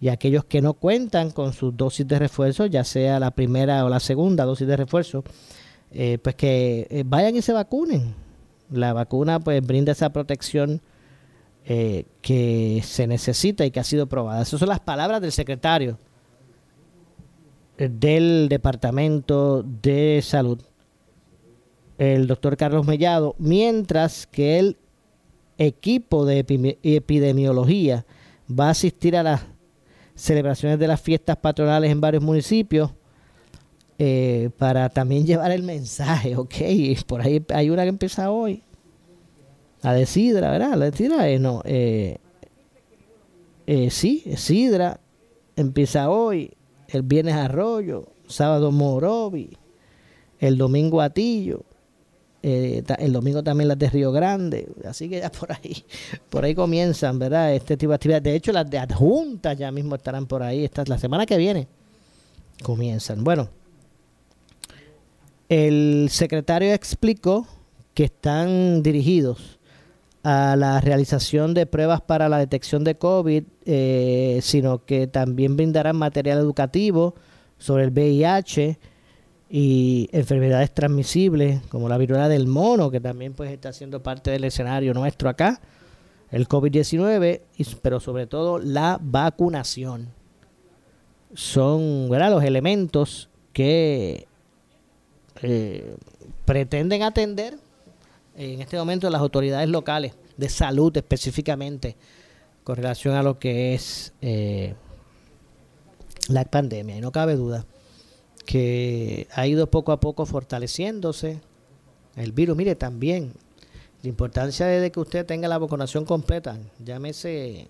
y 0.00 0.08
aquellos 0.08 0.44
que 0.44 0.62
no 0.62 0.74
cuentan 0.74 1.30
con 1.30 1.52
sus 1.52 1.76
dosis 1.76 2.06
de 2.06 2.20
refuerzo, 2.20 2.66
ya 2.66 2.84
sea 2.84 3.18
la 3.18 3.32
primera 3.32 3.84
o 3.84 3.88
la 3.88 3.98
segunda 3.98 4.44
dosis 4.44 4.68
de 4.68 4.76
refuerzo, 4.76 5.24
eh, 5.90 6.18
pues 6.22 6.36
que 6.36 6.86
eh, 6.90 7.02
vayan 7.04 7.34
y 7.36 7.42
se 7.42 7.52
vacunen. 7.52 8.14
La 8.70 8.92
vacuna 8.92 9.40
pues 9.40 9.66
brinda 9.66 9.92
esa 9.92 10.10
protección 10.10 10.80
eh, 11.64 12.04
que 12.22 12.82
se 12.84 13.08
necesita 13.08 13.66
y 13.66 13.72
que 13.72 13.80
ha 13.80 13.84
sido 13.84 14.06
probada. 14.06 14.42
Esas 14.42 14.60
son 14.60 14.68
las 14.68 14.80
palabras 14.80 15.20
del 15.20 15.32
secretario 15.32 15.98
del 17.78 18.48
Departamento 18.48 19.62
de 19.62 20.20
Salud, 20.22 20.60
el 21.96 22.26
doctor 22.26 22.56
Carlos 22.56 22.86
Mellado, 22.86 23.34
mientras 23.38 24.26
que 24.26 24.58
el 24.58 24.76
equipo 25.58 26.24
de 26.24 26.44
epidemiología 26.82 28.04
va 28.48 28.68
a 28.68 28.70
asistir 28.70 29.16
a 29.16 29.22
las 29.22 29.42
celebraciones 30.14 30.78
de 30.78 30.88
las 30.88 31.00
fiestas 31.00 31.36
patronales 31.36 31.90
en 31.90 32.00
varios 32.00 32.22
municipios 32.22 32.90
eh, 33.98 34.50
para 34.58 34.88
también 34.88 35.26
llevar 35.26 35.50
el 35.50 35.62
mensaje, 35.62 36.36
ok. 36.36 36.54
Por 37.06 37.20
ahí 37.20 37.44
hay 37.48 37.70
una 37.70 37.82
que 37.82 37.88
empieza 37.88 38.30
hoy. 38.30 38.62
La 39.82 39.92
de 39.92 40.06
Sidra, 40.06 40.50
¿verdad? 40.50 40.74
La 40.74 40.90
de 40.90 40.96
Sidra, 40.96 41.28
eh, 41.28 41.38
no. 41.38 41.62
Eh, 41.64 42.18
eh, 43.66 43.90
sí, 43.90 44.24
Sidra 44.36 45.00
empieza 45.56 46.10
hoy. 46.10 46.52
El 46.88 47.02
viernes 47.02 47.34
Arroyo, 47.34 48.06
sábado 48.26 48.72
Morovi, 48.72 49.56
el 50.38 50.56
domingo 50.58 51.00
Atillo. 51.00 51.64
Eh, 52.42 52.84
el 52.98 53.12
domingo 53.12 53.42
también 53.42 53.66
las 53.66 53.78
de 53.78 53.90
Río 53.90 54.12
Grande, 54.12 54.68
así 54.86 55.08
que 55.08 55.18
ya 55.18 55.30
por 55.32 55.52
ahí, 55.52 55.84
por 56.30 56.44
ahí 56.44 56.54
comienzan, 56.54 57.18
¿verdad? 57.18 57.52
Este 57.52 57.76
tipo 57.76 57.90
de 57.90 57.96
actividades. 57.96 58.22
De 58.22 58.34
hecho, 58.34 58.52
las 58.52 58.70
de 58.70 58.78
adjuntas 58.78 59.58
ya 59.58 59.72
mismo 59.72 59.96
estarán 59.96 60.26
por 60.26 60.42
ahí. 60.42 60.64
Esta, 60.64 60.84
la 60.86 60.98
semana 60.98 61.26
que 61.26 61.36
viene 61.36 61.66
comienzan. 62.62 63.24
Bueno, 63.24 63.48
el 65.48 66.08
secretario 66.10 66.72
explicó 66.72 67.46
que 67.92 68.04
están 68.04 68.82
dirigidos 68.82 69.57
a 70.22 70.56
la 70.56 70.80
realización 70.80 71.54
de 71.54 71.66
pruebas 71.66 72.00
para 72.00 72.28
la 72.28 72.38
detección 72.38 72.84
de 72.84 72.96
COVID, 72.96 73.44
eh, 73.64 74.40
sino 74.42 74.84
que 74.84 75.06
también 75.06 75.56
brindarán 75.56 75.96
material 75.96 76.38
educativo 76.38 77.14
sobre 77.58 77.84
el 77.84 77.90
VIH 77.90 78.78
y 79.50 80.08
enfermedades 80.12 80.72
transmisibles 80.74 81.62
como 81.68 81.88
la 81.88 81.98
viruela 81.98 82.28
del 82.28 82.46
mono, 82.46 82.90
que 82.90 83.00
también 83.00 83.32
pues 83.32 83.50
está 83.50 83.72
siendo 83.72 84.02
parte 84.02 84.30
del 84.30 84.44
escenario 84.44 84.92
nuestro 84.92 85.28
acá, 85.28 85.60
el 86.30 86.48
COVID-19, 86.48 87.40
pero 87.80 88.00
sobre 88.00 88.26
todo 88.26 88.58
la 88.58 88.98
vacunación. 89.00 90.08
Son 91.34 92.08
los 92.08 92.42
elementos 92.42 93.28
que 93.52 94.26
eh, 95.42 95.96
pretenden 96.44 97.02
atender 97.02 97.58
en 98.38 98.60
este 98.62 98.76
momento 98.76 99.10
las 99.10 99.20
autoridades 99.20 99.68
locales 99.68 100.14
de 100.36 100.48
salud 100.48 100.96
específicamente 100.96 101.96
con 102.62 102.76
relación 102.76 103.16
a 103.16 103.22
lo 103.22 103.38
que 103.38 103.74
es 103.74 104.12
eh, 104.22 104.74
la 106.28 106.44
pandemia. 106.44 106.96
Y 106.96 107.00
no 107.00 107.10
cabe 107.10 107.34
duda 107.34 107.66
que 108.46 109.26
ha 109.32 109.46
ido 109.46 109.70
poco 109.70 109.92
a 109.92 110.00
poco 110.00 110.24
fortaleciéndose 110.24 111.40
el 112.14 112.32
virus. 112.32 112.56
Mire, 112.56 112.76
también 112.76 113.32
la 114.02 114.08
importancia 114.08 114.66
de 114.66 114.92
que 114.92 115.00
usted 115.00 115.26
tenga 115.26 115.48
la 115.48 115.58
vacunación 115.58 116.04
completa, 116.04 116.56
llámese 116.78 117.66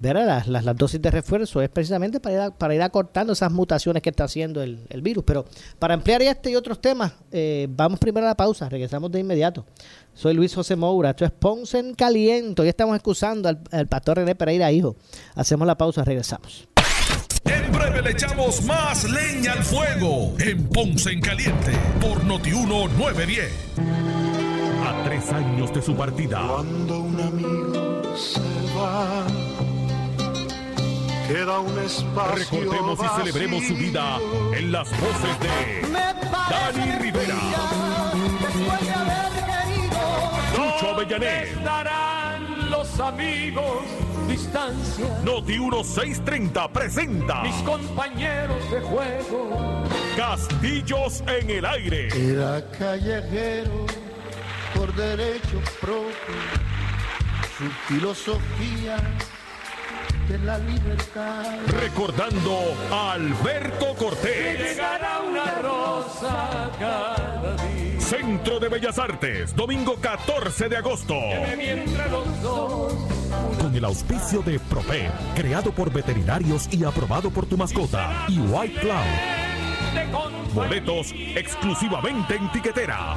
¿verdad? 0.00 0.44
Las, 0.46 0.64
las, 0.64 0.76
dosis 0.76 1.00
de 1.00 1.10
refuerzo 1.10 1.60
es 1.60 1.68
precisamente 1.68 2.20
para 2.20 2.46
ir, 2.46 2.52
para 2.52 2.74
ir 2.74 2.82
acortando 2.82 3.32
esas 3.32 3.52
mutaciones 3.52 4.02
que 4.02 4.10
está 4.10 4.24
haciendo 4.24 4.62
el, 4.62 5.02
virus. 5.02 5.24
Pero 5.24 5.44
para 5.78 5.94
ampliar 5.94 6.22
este 6.22 6.50
y 6.50 6.56
otros 6.56 6.80
temas, 6.80 7.12
eh, 7.30 7.68
vamos 7.70 8.00
primero 8.00 8.26
a 8.26 8.30
la 8.30 8.36
pausa, 8.36 8.68
regresamos 8.68 9.12
de 9.12 9.20
inmediato. 9.20 9.66
Soy 10.14 10.34
Luis 10.34 10.54
José 10.54 10.74
Moura, 10.74 11.10
esto 11.10 11.24
es 11.24 11.30
Ponce 11.30 11.78
en 11.78 11.94
Caliente. 11.94 12.62
Hoy 12.62 12.68
estamos 12.68 12.96
excusando 12.96 13.48
al, 13.48 13.60
al 13.70 13.86
pastor 13.86 14.16
René 14.18 14.34
Pereira, 14.34 14.72
hijo. 14.72 14.96
Hacemos 15.34 15.66
la 15.66 15.76
pausa, 15.76 16.02
regresamos. 16.02 16.66
En 17.44 17.72
breve 17.72 18.02
le 18.02 18.10
echamos 18.10 18.64
más 18.64 19.04
leña 19.04 19.52
al 19.52 19.64
fuego 19.64 20.34
en 20.38 20.66
Ponce 20.68 21.10
en 21.10 21.20
Caliente 21.20 21.72
por 22.00 22.24
Notiuno 22.24 22.88
910. 22.88 23.52
A 24.86 25.04
tres 25.04 25.32
años 25.32 25.72
de 25.72 25.82
su 25.82 25.94
partida. 25.94 26.42
Cuando 26.46 27.00
un 27.00 27.20
amigo 27.20 28.16
se 28.16 28.40
va 28.76 29.49
queda 31.32 31.60
un 31.60 31.78
espacio 31.78 32.60
Recordemos 32.60 32.98
y 32.98 33.18
celebremos 33.18 33.64
su 33.64 33.74
vida 33.74 34.18
en 34.52 34.72
las 34.72 34.90
voces 34.90 35.40
de 35.40 35.82
Dani 36.50 36.98
Rivera, 36.98 37.34
Lucho 40.56 40.90
Avellanet, 40.94 41.56
estarán 41.56 42.70
los 42.70 43.00
amigos 43.00 43.82
distancia. 44.28 45.06
Noti 45.24 45.58
1630 45.58 46.72
presenta 46.72 47.42
mis 47.42 47.54
compañeros 47.62 48.70
de 48.70 48.80
juego. 48.80 49.84
Castillos 50.16 51.22
en 51.26 51.50
el 51.50 51.64
aire. 51.64 52.08
Era 52.08 52.64
callejero 52.70 53.86
por 54.74 54.92
derecho 54.94 55.60
propio. 55.80 56.36
Su 57.58 57.70
filosofía 57.92 58.96
de 60.30 60.38
la 60.38 60.58
libertad. 60.58 61.44
Recordando 61.80 62.74
a 62.92 63.12
Alberto 63.14 63.94
Cortés. 63.98 64.60
Llegará 64.60 65.22
una 65.28 65.44
rosa 65.60 66.70
cada 66.78 67.56
día. 67.66 68.00
Centro 68.00 68.60
de 68.60 68.68
Bellas 68.68 68.98
Artes, 68.98 69.56
domingo 69.56 69.96
14 69.96 70.68
de 70.68 70.76
agosto. 70.76 71.16
Mientras 71.56 72.10
los 72.10 72.42
dos 72.42 72.92
Con 73.60 73.74
el 73.74 73.84
auspicio 73.84 74.42
de 74.42 74.60
Prope, 74.60 75.10
creado 75.34 75.72
por 75.72 75.92
veterinarios 75.92 76.68
y 76.72 76.84
aprobado 76.84 77.30
por 77.30 77.46
tu 77.46 77.56
mascota. 77.56 78.26
Y 78.28 78.38
White 78.38 78.80
Cloud. 78.80 80.54
Boletos 80.54 81.12
exclusivamente 81.12 82.36
en 82.36 82.52
tiquetera. 82.52 83.16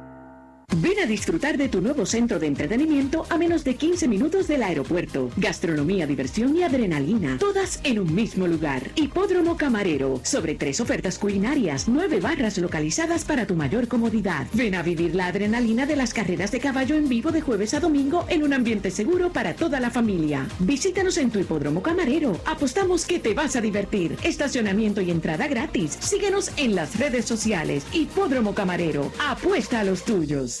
Ven 0.77 0.99
a 1.03 1.05
disfrutar 1.05 1.57
de 1.57 1.67
tu 1.67 1.81
nuevo 1.81 2.05
centro 2.05 2.39
de 2.39 2.47
entretenimiento 2.47 3.25
a 3.29 3.37
menos 3.37 3.65
de 3.65 3.75
15 3.75 4.07
minutos 4.07 4.47
del 4.47 4.63
aeropuerto. 4.63 5.29
Gastronomía, 5.35 6.07
diversión 6.07 6.55
y 6.55 6.63
adrenalina, 6.63 7.37
todas 7.39 7.81
en 7.83 7.99
un 7.99 8.15
mismo 8.15 8.47
lugar. 8.47 8.89
Hipódromo 8.95 9.57
Camarero, 9.57 10.21
sobre 10.23 10.55
tres 10.55 10.79
ofertas 10.79 11.19
culinarias, 11.19 11.89
nueve 11.89 12.21
barras 12.21 12.57
localizadas 12.57 13.25
para 13.25 13.45
tu 13.45 13.55
mayor 13.55 13.89
comodidad. 13.89 14.47
Ven 14.53 14.75
a 14.75 14.81
vivir 14.81 15.13
la 15.13 15.27
adrenalina 15.27 15.85
de 15.85 15.97
las 15.97 16.13
carreras 16.13 16.51
de 16.51 16.61
caballo 16.61 16.95
en 16.95 17.09
vivo 17.09 17.31
de 17.31 17.41
jueves 17.41 17.73
a 17.73 17.81
domingo 17.81 18.25
en 18.29 18.41
un 18.41 18.53
ambiente 18.53 18.91
seguro 18.91 19.33
para 19.33 19.55
toda 19.55 19.81
la 19.81 19.91
familia. 19.91 20.47
Visítanos 20.59 21.17
en 21.17 21.31
tu 21.31 21.39
Hipódromo 21.39 21.83
Camarero. 21.83 22.39
Apostamos 22.45 23.05
que 23.05 23.19
te 23.19 23.33
vas 23.33 23.57
a 23.57 23.61
divertir. 23.61 24.15
Estacionamiento 24.23 25.01
y 25.01 25.11
entrada 25.11 25.49
gratis. 25.49 25.97
Síguenos 25.99 26.49
en 26.55 26.75
las 26.75 26.97
redes 26.97 27.25
sociales. 27.25 27.83
Hipódromo 27.91 28.55
Camarero. 28.55 29.11
Apuesta 29.19 29.81
a 29.81 29.83
los 29.83 30.05
tuyos. 30.05 30.60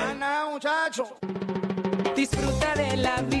Disfruta 2.17 2.75
de 2.75 2.97
la 2.97 3.21
vida 3.21 3.40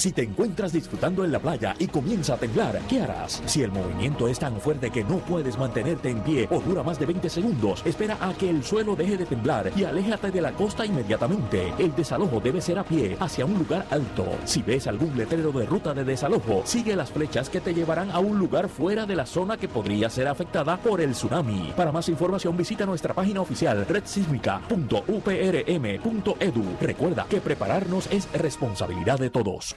Si 0.00 0.12
te 0.12 0.22
encuentras 0.22 0.72
disfrutando 0.72 1.26
en 1.26 1.32
la 1.32 1.40
playa 1.40 1.74
y 1.78 1.86
comienza 1.86 2.32
a 2.32 2.38
temblar, 2.38 2.80
¿qué 2.88 3.02
harás? 3.02 3.42
Si 3.44 3.62
el 3.62 3.70
movimiento 3.70 4.28
es 4.28 4.38
tan 4.38 4.58
fuerte 4.58 4.90
que 4.90 5.04
no 5.04 5.18
puedes 5.18 5.58
mantenerte 5.58 6.08
en 6.08 6.22
pie 6.22 6.48
o 6.50 6.58
dura 6.60 6.82
más 6.82 6.98
de 6.98 7.04
20 7.04 7.28
segundos, 7.28 7.82
espera 7.84 8.16
a 8.18 8.32
que 8.32 8.48
el 8.48 8.64
suelo 8.64 8.96
deje 8.96 9.18
de 9.18 9.26
temblar 9.26 9.70
y 9.76 9.84
aléjate 9.84 10.30
de 10.30 10.40
la 10.40 10.52
costa 10.52 10.86
inmediatamente. 10.86 11.74
El 11.78 11.94
desalojo 11.94 12.40
debe 12.40 12.62
ser 12.62 12.78
a 12.78 12.84
pie, 12.84 13.18
hacia 13.20 13.44
un 13.44 13.58
lugar 13.58 13.84
alto. 13.90 14.24
Si 14.44 14.62
ves 14.62 14.86
algún 14.86 15.18
letrero 15.18 15.52
de 15.52 15.66
ruta 15.66 15.92
de 15.92 16.04
desalojo, 16.04 16.62
sigue 16.64 16.96
las 16.96 17.10
flechas 17.10 17.50
que 17.50 17.60
te 17.60 17.74
llevarán 17.74 18.10
a 18.10 18.20
un 18.20 18.38
lugar 18.38 18.70
fuera 18.70 19.04
de 19.04 19.16
la 19.16 19.26
zona 19.26 19.58
que 19.58 19.68
podría 19.68 20.08
ser 20.08 20.28
afectada 20.28 20.78
por 20.78 21.02
el 21.02 21.12
tsunami. 21.12 21.74
Para 21.76 21.92
más 21.92 22.08
información 22.08 22.56
visita 22.56 22.86
nuestra 22.86 23.12
página 23.12 23.42
oficial 23.42 23.84
redsísmica.uprm.edu. 23.86 26.64
Recuerda 26.80 27.26
que 27.28 27.42
prepararnos 27.42 28.08
es 28.10 28.32
responsabilidad 28.32 29.18
de 29.18 29.28
todos. 29.28 29.76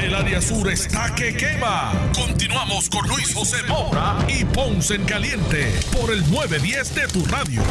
El 0.00 0.14
área 0.14 0.40
sur 0.40 0.70
está 0.70 1.12
que 1.16 1.36
quema. 1.36 1.92
Continuamos 2.14 2.88
con 2.88 3.06
Luis 3.08 3.34
José 3.34 3.56
Moura 3.68 4.16
y 4.28 4.44
Ponce 4.44 4.94
en 4.94 5.04
Caliente 5.04 5.72
por 5.90 6.12
el 6.12 6.20
910 6.30 6.94
de 6.94 7.08
tu 7.08 7.24
radio. 7.26 7.62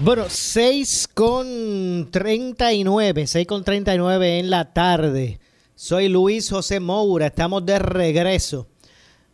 Bueno, 0.00 0.24
6 0.26 1.10
con 1.12 2.08
39, 2.10 3.26
6 3.26 3.46
con 3.46 3.62
39 3.62 4.38
en 4.38 4.48
la 4.48 4.72
tarde. 4.72 5.38
Soy 5.74 6.08
Luis 6.08 6.48
José 6.48 6.80
Moura, 6.80 7.26
estamos 7.26 7.66
de 7.66 7.78
regreso. 7.78 8.68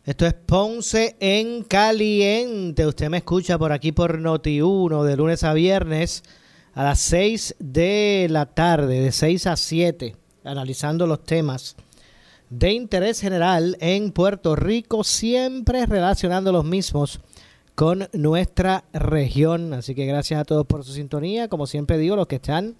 Esto 0.05 0.27
es 0.27 0.33
Ponce 0.33 1.15
en 1.21 1.63
Caliente. 1.63 2.85
Usted 2.85 3.09
me 3.09 3.17
escucha 3.17 3.57
por 3.57 3.71
aquí 3.71 3.93
por 3.93 4.19
Noti1 4.19 5.03
de 5.03 5.15
lunes 5.15 5.45
a 5.45 5.53
viernes 5.53 6.23
a 6.73 6.83
las 6.83 6.99
6 6.99 7.55
de 7.59 8.27
la 8.29 8.47
tarde, 8.47 8.99
de 8.99 9.13
6 9.13 9.47
a 9.47 9.55
7 9.55 10.22
analizando 10.43 11.07
los 11.07 11.23
temas 11.23 11.75
de 12.49 12.71
interés 12.71 13.19
general 13.19 13.77
en 13.79 14.11
Puerto 14.11 14.55
Rico, 14.55 15.03
siempre 15.03 15.85
relacionando 15.85 16.51
los 16.51 16.65
mismos 16.65 17.19
con 17.75 18.07
nuestra 18.13 18.83
región. 18.93 19.73
Así 19.73 19.95
que 19.95 20.05
gracias 20.05 20.39
a 20.39 20.45
todos 20.45 20.65
por 20.65 20.83
su 20.83 20.93
sintonía. 20.93 21.47
Como 21.47 21.67
siempre 21.67 21.97
digo, 21.97 22.15
los 22.15 22.27
que 22.27 22.35
están 22.35 22.75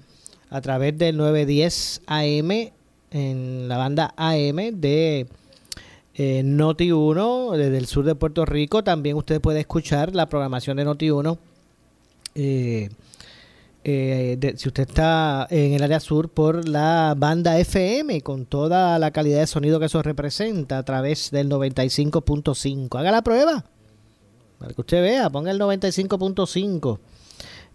a 0.49 0.61
través 0.61 0.97
del 0.97 1.17
910 1.17 2.01
AM 2.05 2.51
en 3.11 3.67
la 3.67 3.77
banda 3.77 4.13
AM 4.17 4.79
de 4.79 5.27
eh, 6.15 6.41
Noti 6.43 6.91
1 6.91 7.51
desde 7.53 7.77
el 7.77 7.87
sur 7.87 8.05
de 8.05 8.15
Puerto 8.15 8.45
Rico. 8.45 8.83
También 8.83 9.17
usted 9.17 9.41
puede 9.41 9.61
escuchar 9.61 10.13
la 10.13 10.29
programación 10.29 10.77
de 10.77 10.85
Noti 10.85 11.09
1. 11.09 11.37
Eh, 12.35 12.89
eh, 13.83 14.37
de, 14.39 14.57
si 14.57 14.69
usted 14.69 14.87
está 14.87 15.47
en 15.49 15.73
el 15.73 15.83
área 15.83 15.99
sur 15.99 16.29
por 16.29 16.67
la 16.67 17.15
banda 17.17 17.59
FM 17.59 18.21
con 18.21 18.45
toda 18.45 18.97
la 18.99 19.11
calidad 19.11 19.39
de 19.39 19.47
sonido 19.47 19.79
que 19.79 19.87
eso 19.87 20.01
representa 20.01 20.77
a 20.77 20.83
través 20.83 21.31
del 21.31 21.49
95.5. 21.49 22.99
Haga 22.99 23.11
la 23.11 23.21
prueba 23.21 23.65
para 24.57 24.73
que 24.73 24.81
usted 24.81 25.01
vea, 25.01 25.29
ponga 25.29 25.51
el 25.51 25.59
95.5 25.59 26.99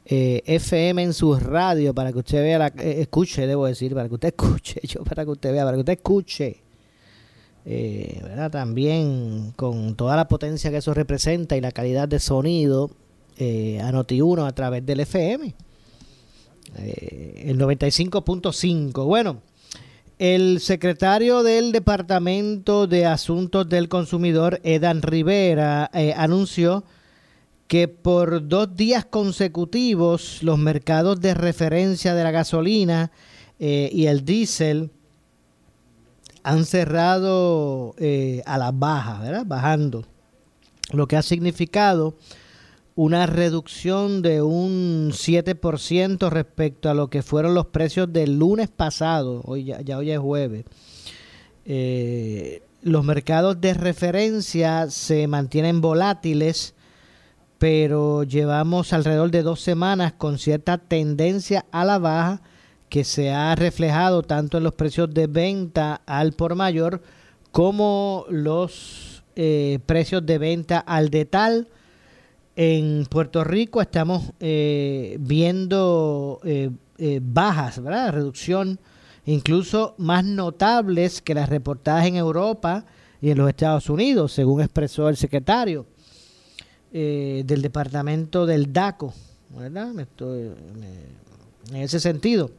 eh, 0.06 0.42
FM 0.46 1.02
en 1.02 1.12
su 1.12 1.36
radio 1.36 1.92
para 1.92 2.12
que 2.12 2.18
usted 2.18 2.42
vea, 2.42 2.58
la, 2.58 2.68
eh, 2.68 3.02
escuche, 3.02 3.46
debo 3.46 3.66
decir, 3.66 3.94
para 3.94 4.08
que 4.08 4.14
usted 4.14 4.28
escuche, 4.28 4.80
yo 4.84 5.04
para 5.04 5.24
que 5.26 5.32
usted 5.32 5.52
vea, 5.52 5.64
para 5.64 5.76
que 5.76 5.80
usted 5.80 5.92
escuche. 5.92 6.62
Eh, 7.66 8.20
¿verdad? 8.22 8.50
También 8.50 9.52
con 9.54 9.94
toda 9.94 10.16
la 10.16 10.26
potencia 10.26 10.70
que 10.70 10.78
eso 10.78 10.94
representa 10.94 11.54
y 11.54 11.60
la 11.60 11.72
calidad 11.72 12.08
de 12.08 12.18
sonido 12.18 12.90
eh, 13.36 13.78
a 13.82 13.92
Noti1 13.92 14.46
a 14.46 14.52
través 14.52 14.86
del 14.86 15.00
FM. 15.00 15.54
Eh, 16.76 17.44
el 17.46 17.58
95.5. 17.58 19.04
Bueno, 19.06 19.42
el 20.18 20.60
secretario 20.60 21.42
del 21.42 21.72
Departamento 21.72 22.86
de 22.86 23.06
Asuntos 23.06 23.68
del 23.68 23.88
Consumidor, 23.88 24.60
Edan 24.64 25.02
Rivera, 25.02 25.90
eh, 25.94 26.12
anunció 26.16 26.84
que 27.66 27.88
por 27.88 28.48
dos 28.48 28.76
días 28.76 29.04
consecutivos 29.04 30.42
los 30.42 30.58
mercados 30.58 31.20
de 31.20 31.34
referencia 31.34 32.14
de 32.14 32.24
la 32.24 32.30
gasolina 32.30 33.12
eh, 33.58 33.90
y 33.92 34.06
el 34.06 34.24
diésel 34.24 34.90
han 36.42 36.64
cerrado 36.64 37.94
a 38.46 38.58
la 38.58 38.70
baja, 38.72 39.20
¿verdad? 39.20 39.44
Bajando. 39.44 40.06
Lo 40.92 41.06
que 41.06 41.16
ha 41.16 41.22
significado 41.22 42.16
una 42.98 43.26
reducción 43.26 44.22
de 44.22 44.42
un 44.42 45.12
7% 45.12 46.30
respecto 46.30 46.90
a 46.90 46.94
lo 46.94 47.08
que 47.08 47.22
fueron 47.22 47.54
los 47.54 47.66
precios 47.66 48.12
del 48.12 48.40
lunes 48.40 48.70
pasado, 48.70 49.40
hoy 49.44 49.66
ya, 49.84 49.98
hoy 49.98 50.10
es 50.10 50.18
jueves. 50.18 50.64
Eh, 51.64 52.60
los 52.82 53.04
mercados 53.04 53.60
de 53.60 53.74
referencia 53.74 54.90
se 54.90 55.28
mantienen 55.28 55.80
volátiles, 55.80 56.74
pero 57.58 58.24
llevamos 58.24 58.92
alrededor 58.92 59.30
de 59.30 59.44
dos 59.44 59.60
semanas 59.60 60.14
con 60.14 60.36
cierta 60.36 60.78
tendencia 60.78 61.66
a 61.70 61.84
la 61.84 62.00
baja 62.00 62.42
que 62.88 63.04
se 63.04 63.30
ha 63.30 63.54
reflejado 63.54 64.24
tanto 64.24 64.58
en 64.58 64.64
los 64.64 64.74
precios 64.74 65.14
de 65.14 65.28
venta 65.28 66.02
al 66.04 66.32
por 66.32 66.56
mayor 66.56 67.00
como 67.52 68.24
los 68.28 69.22
eh, 69.36 69.78
precios 69.86 70.26
de 70.26 70.38
venta 70.38 70.80
al 70.80 71.10
detal 71.10 71.68
en 72.60 73.06
Puerto 73.06 73.44
Rico 73.44 73.80
estamos 73.80 74.32
eh, 74.40 75.16
viendo 75.20 76.40
eh, 76.42 76.70
eh, 76.98 77.20
bajas, 77.22 77.80
¿verdad? 77.80 78.12
Reducción 78.12 78.80
incluso 79.26 79.94
más 79.98 80.24
notables 80.24 81.22
que 81.22 81.34
las 81.34 81.48
reportadas 81.48 82.06
en 82.06 82.16
Europa 82.16 82.84
y 83.20 83.30
en 83.30 83.38
los 83.38 83.48
Estados 83.48 83.88
Unidos, 83.88 84.32
según 84.32 84.60
expresó 84.60 85.08
el 85.08 85.16
secretario 85.16 85.86
del 86.90 87.62
departamento 87.62 88.44
del 88.46 88.72
DACO, 88.72 89.12
¿verdad? 89.56 89.92
En 91.70 91.76
ese 91.76 92.00
sentido, 92.00 92.50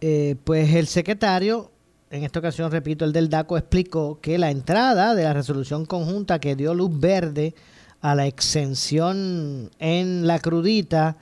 eh, 0.00 0.36
pues 0.44 0.72
el 0.74 0.86
secretario, 0.86 1.70
en 2.10 2.24
esta 2.24 2.38
ocasión 2.38 2.70
repito, 2.70 3.04
el 3.04 3.12
del 3.12 3.28
DACO, 3.28 3.58
explicó 3.58 4.20
que 4.22 4.38
la 4.38 4.50
entrada 4.50 5.14
de 5.14 5.24
la 5.24 5.34
resolución 5.34 5.84
conjunta 5.84 6.38
que 6.38 6.56
dio 6.56 6.72
luz 6.72 6.98
verde 6.98 7.54
a 8.00 8.14
la 8.14 8.26
exención 8.26 9.70
en 9.78 10.26
la 10.26 10.38
crudita 10.38 11.16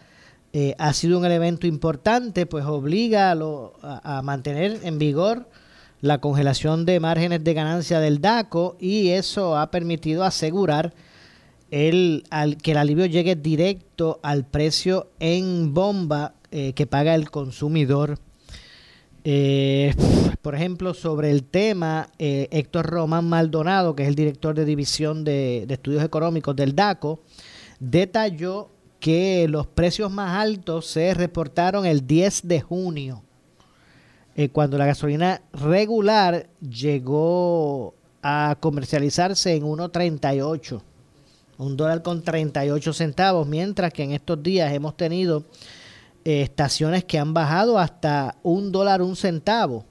eh, 0.53 0.75
ha 0.79 0.93
sido 0.93 1.19
un 1.19 1.25
elemento 1.25 1.67
importante, 1.67 2.47
pues 2.47 2.65
obliga 2.65 3.31
a, 3.31 4.19
a, 4.19 4.23
mantener 4.23 4.81
en 4.85 4.99
vigor 4.99 5.49
la 6.01 6.19
congelación 6.19 6.87
de 6.87 7.01
márgenes 7.01 7.45
de 7.45 7.55
ganancia 7.55 8.01
del 8.01 8.21
DACO 8.21 8.77
y 8.81 9.09
eso 9.11 9.59
ha 9.59 9.71
permitido 9.71 10.25
asegurar 10.25 10.95
el, 11.71 12.25
al, 12.31 12.57
que 12.57 12.73
el 12.73 12.79
alivio 12.79 13.07
llegue 13.07 13.37
directo 13.37 14.21
al 14.23 14.47
precio 14.47 15.11
en 15.19 15.75
bomba 15.75 16.35
eh, 16.51 16.73
que 16.75 16.87
paga 16.87 17.15
el 17.15 17.31
consumidor. 17.31 18.19
Eh, 19.29 19.93
por 20.41 20.55
ejemplo, 20.55 20.95
sobre 20.95 21.33
el 21.33 21.43
tema, 21.43 22.11
eh, 22.17 22.47
Héctor 22.53 22.87
Román 22.87 23.29
Maldonado, 23.29 23.97
que 23.97 24.05
es 24.05 24.09
el 24.09 24.15
director 24.15 24.55
de 24.55 24.65
división 24.65 25.25
de, 25.25 25.67
estudios 25.69 26.05
económicos 26.05 26.55
del 26.55 26.77
DACO, 26.77 27.19
detalló 27.81 28.71
que 29.01 29.49
los 29.49 29.67
precios 29.67 30.13
más 30.13 30.41
altos 30.41 30.87
se 30.87 31.13
reportaron 31.13 31.87
el 31.87 32.07
10 32.07 32.47
de 32.47 32.61
junio, 32.61 33.25
eh, 34.37 34.49
cuando 34.51 34.79
la 34.79 34.87
gasolina 34.87 35.43
regular 35.53 36.49
llegó 36.61 37.95
a 38.23 38.57
comercializarse 38.61 39.57
en 39.57 39.65
1.38, 39.65 40.83
un 41.59 41.77
dólar 41.77 42.05
con 42.05 42.23
38 42.23 42.93
centavos, 42.93 43.49
mientras 43.49 43.93
que 43.93 44.05
en 44.05 44.13
estos 44.13 44.41
días 44.41 44.73
hemos 44.73 44.97
tenido 44.97 45.43
estaciones 46.27 47.05
que 47.05 47.19
han 47.19 47.33
bajado 47.33 47.79
hasta 47.79 48.37
un 48.43 48.73
dólar 48.73 49.01
un 49.01 49.15
centavo 49.15 49.85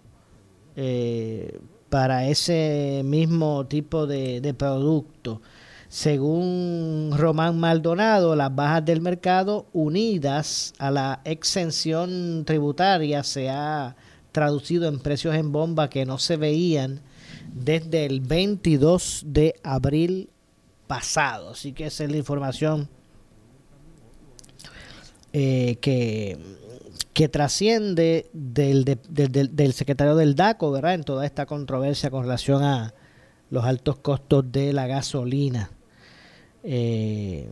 eh, 0.75 1.59
para 1.89 2.27
ese 2.27 3.01
mismo 3.05 3.65
tipo 3.67 4.05
de, 4.05 4.41
de 4.41 4.53
producto. 4.53 5.41
Según 5.87 7.11
Román 7.15 7.57
Maldonado, 7.57 8.35
las 8.35 8.53
bajas 8.53 8.83
del 8.83 8.99
mercado 8.99 9.67
unidas 9.71 10.73
a 10.77 10.91
la 10.91 11.21
exención 11.23 12.43
tributaria 12.45 13.23
se 13.23 13.49
ha 13.49 13.95
traducido 14.33 14.89
en 14.89 14.99
precios 14.99 15.35
en 15.35 15.53
bomba 15.53 15.89
que 15.89 16.05
no 16.05 16.17
se 16.17 16.35
veían 16.35 16.99
desde 17.53 18.05
el 18.05 18.19
22 18.19 19.23
de 19.27 19.55
abril 19.63 20.29
pasado. 20.87 21.51
Así 21.51 21.71
que 21.71 21.85
esa 21.85 22.03
es 22.03 22.11
la 22.11 22.17
información 22.17 22.89
eh, 25.37 25.79
que, 25.81 26.37
que 27.11 27.27
trasciende 27.27 28.29
del, 28.31 28.85
de, 28.85 28.97
del, 29.27 29.73
secretario 29.73 30.15
del 30.15 30.33
DACO, 30.33 30.71
¿verdad? 30.71 30.93
En 30.93 31.03
toda 31.03 31.25
esta 31.25 31.45
controversia 31.45 32.09
con 32.09 32.23
relación 32.23 32.63
a 32.63 32.93
los 33.49 33.65
altos 33.65 33.97
costos 33.97 34.49
de 34.49 34.71
la 34.71 34.87
gasolina. 34.87 35.71
Eh, 36.63 37.49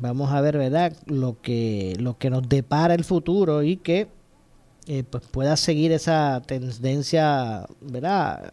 vamos 0.00 0.32
a 0.32 0.40
ver, 0.40 0.56
¿verdad? 0.56 0.96
Lo 1.04 1.38
que, 1.42 1.96
lo 1.98 2.16
que 2.16 2.30
nos 2.30 2.48
depara 2.48 2.94
el 2.94 3.04
futuro 3.04 3.62
y 3.62 3.76
que 3.76 4.08
eh, 4.86 5.04
pues 5.04 5.22
pueda 5.30 5.58
seguir 5.58 5.92
esa 5.92 6.40
tendencia, 6.46 7.66
¿verdad? 7.82 8.50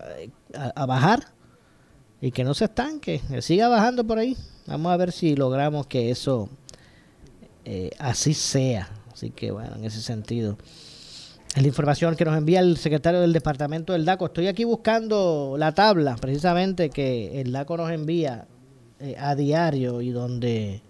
A, 0.53 0.81
a, 0.81 0.85
bajar 0.85 1.27
y 2.19 2.31
que 2.31 2.43
no 2.43 2.53
se 2.55 2.65
estanque, 2.65 3.21
que 3.29 3.41
siga 3.41 3.69
bajando 3.69 4.05
por 4.05 4.17
ahí. 4.17 4.35
Vamos 4.67 4.91
a 4.91 4.97
ver 4.97 5.13
si 5.13 5.33
logramos 5.33 5.87
que 5.87 6.11
eso 6.11 6.49
eh, 7.65 7.91
así 7.99 8.33
sea. 8.33 8.89
Así 9.13 9.31
que 9.31 9.51
bueno, 9.51 9.75
en 9.75 9.85
ese 9.85 10.01
sentido. 10.01 10.57
Es 11.55 11.61
la 11.61 11.67
información 11.67 12.15
que 12.15 12.23
nos 12.23 12.37
envía 12.37 12.61
el 12.61 12.77
secretario 12.77 13.19
del 13.19 13.33
departamento 13.33 13.93
del 13.93 14.05
DACO. 14.05 14.27
Estoy 14.27 14.47
aquí 14.47 14.63
buscando 14.63 15.55
la 15.57 15.73
tabla, 15.73 16.15
precisamente, 16.15 16.89
que 16.89 17.41
el 17.41 17.51
DACO 17.51 17.75
nos 17.75 17.91
envía 17.91 18.47
eh, 18.99 19.15
a 19.19 19.35
diario 19.35 20.01
y 20.01 20.11
donde 20.11 20.81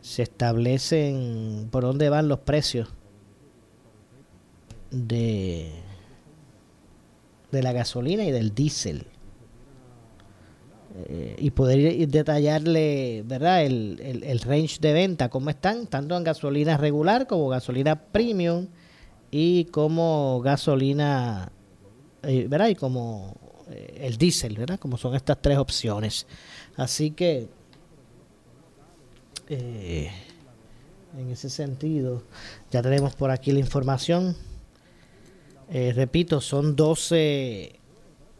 se 0.00 0.22
establecen 0.22 1.68
por 1.72 1.82
dónde 1.82 2.08
van 2.08 2.28
los 2.28 2.38
precios 2.38 2.88
de, 4.90 5.72
de 7.50 7.62
la 7.62 7.72
gasolina 7.72 8.24
y 8.24 8.30
del 8.30 8.54
diésel. 8.54 9.06
Eh, 10.96 11.36
y 11.38 11.50
poder 11.50 12.08
detallarle 12.08 13.22
verdad 13.26 13.62
el, 13.64 14.00
el, 14.02 14.24
el, 14.24 14.40
range 14.40 14.78
de 14.80 14.92
venta, 14.94 15.28
cómo 15.28 15.50
están, 15.50 15.86
tanto 15.86 16.16
en 16.16 16.24
gasolina 16.24 16.76
regular 16.78 17.26
como 17.26 17.48
gasolina 17.48 17.94
premium 17.94 18.66
y 19.30 19.66
como 19.66 20.40
gasolina, 20.40 21.52
eh, 22.22 22.46
¿verdad? 22.48 22.68
Y 22.68 22.74
como 22.74 23.36
eh, 23.70 24.00
el 24.02 24.16
diésel, 24.16 24.56
¿verdad? 24.56 24.78
Como 24.78 24.96
son 24.96 25.14
estas 25.14 25.40
tres 25.40 25.58
opciones. 25.58 26.26
Así 26.76 27.10
que, 27.10 27.48
eh, 29.48 30.10
en 31.18 31.30
ese 31.30 31.50
sentido, 31.50 32.22
ya 32.70 32.82
tenemos 32.82 33.14
por 33.14 33.30
aquí 33.30 33.52
la 33.52 33.60
información. 33.60 34.36
Repito, 35.70 36.40
son 36.40 36.74
12, 36.76 37.77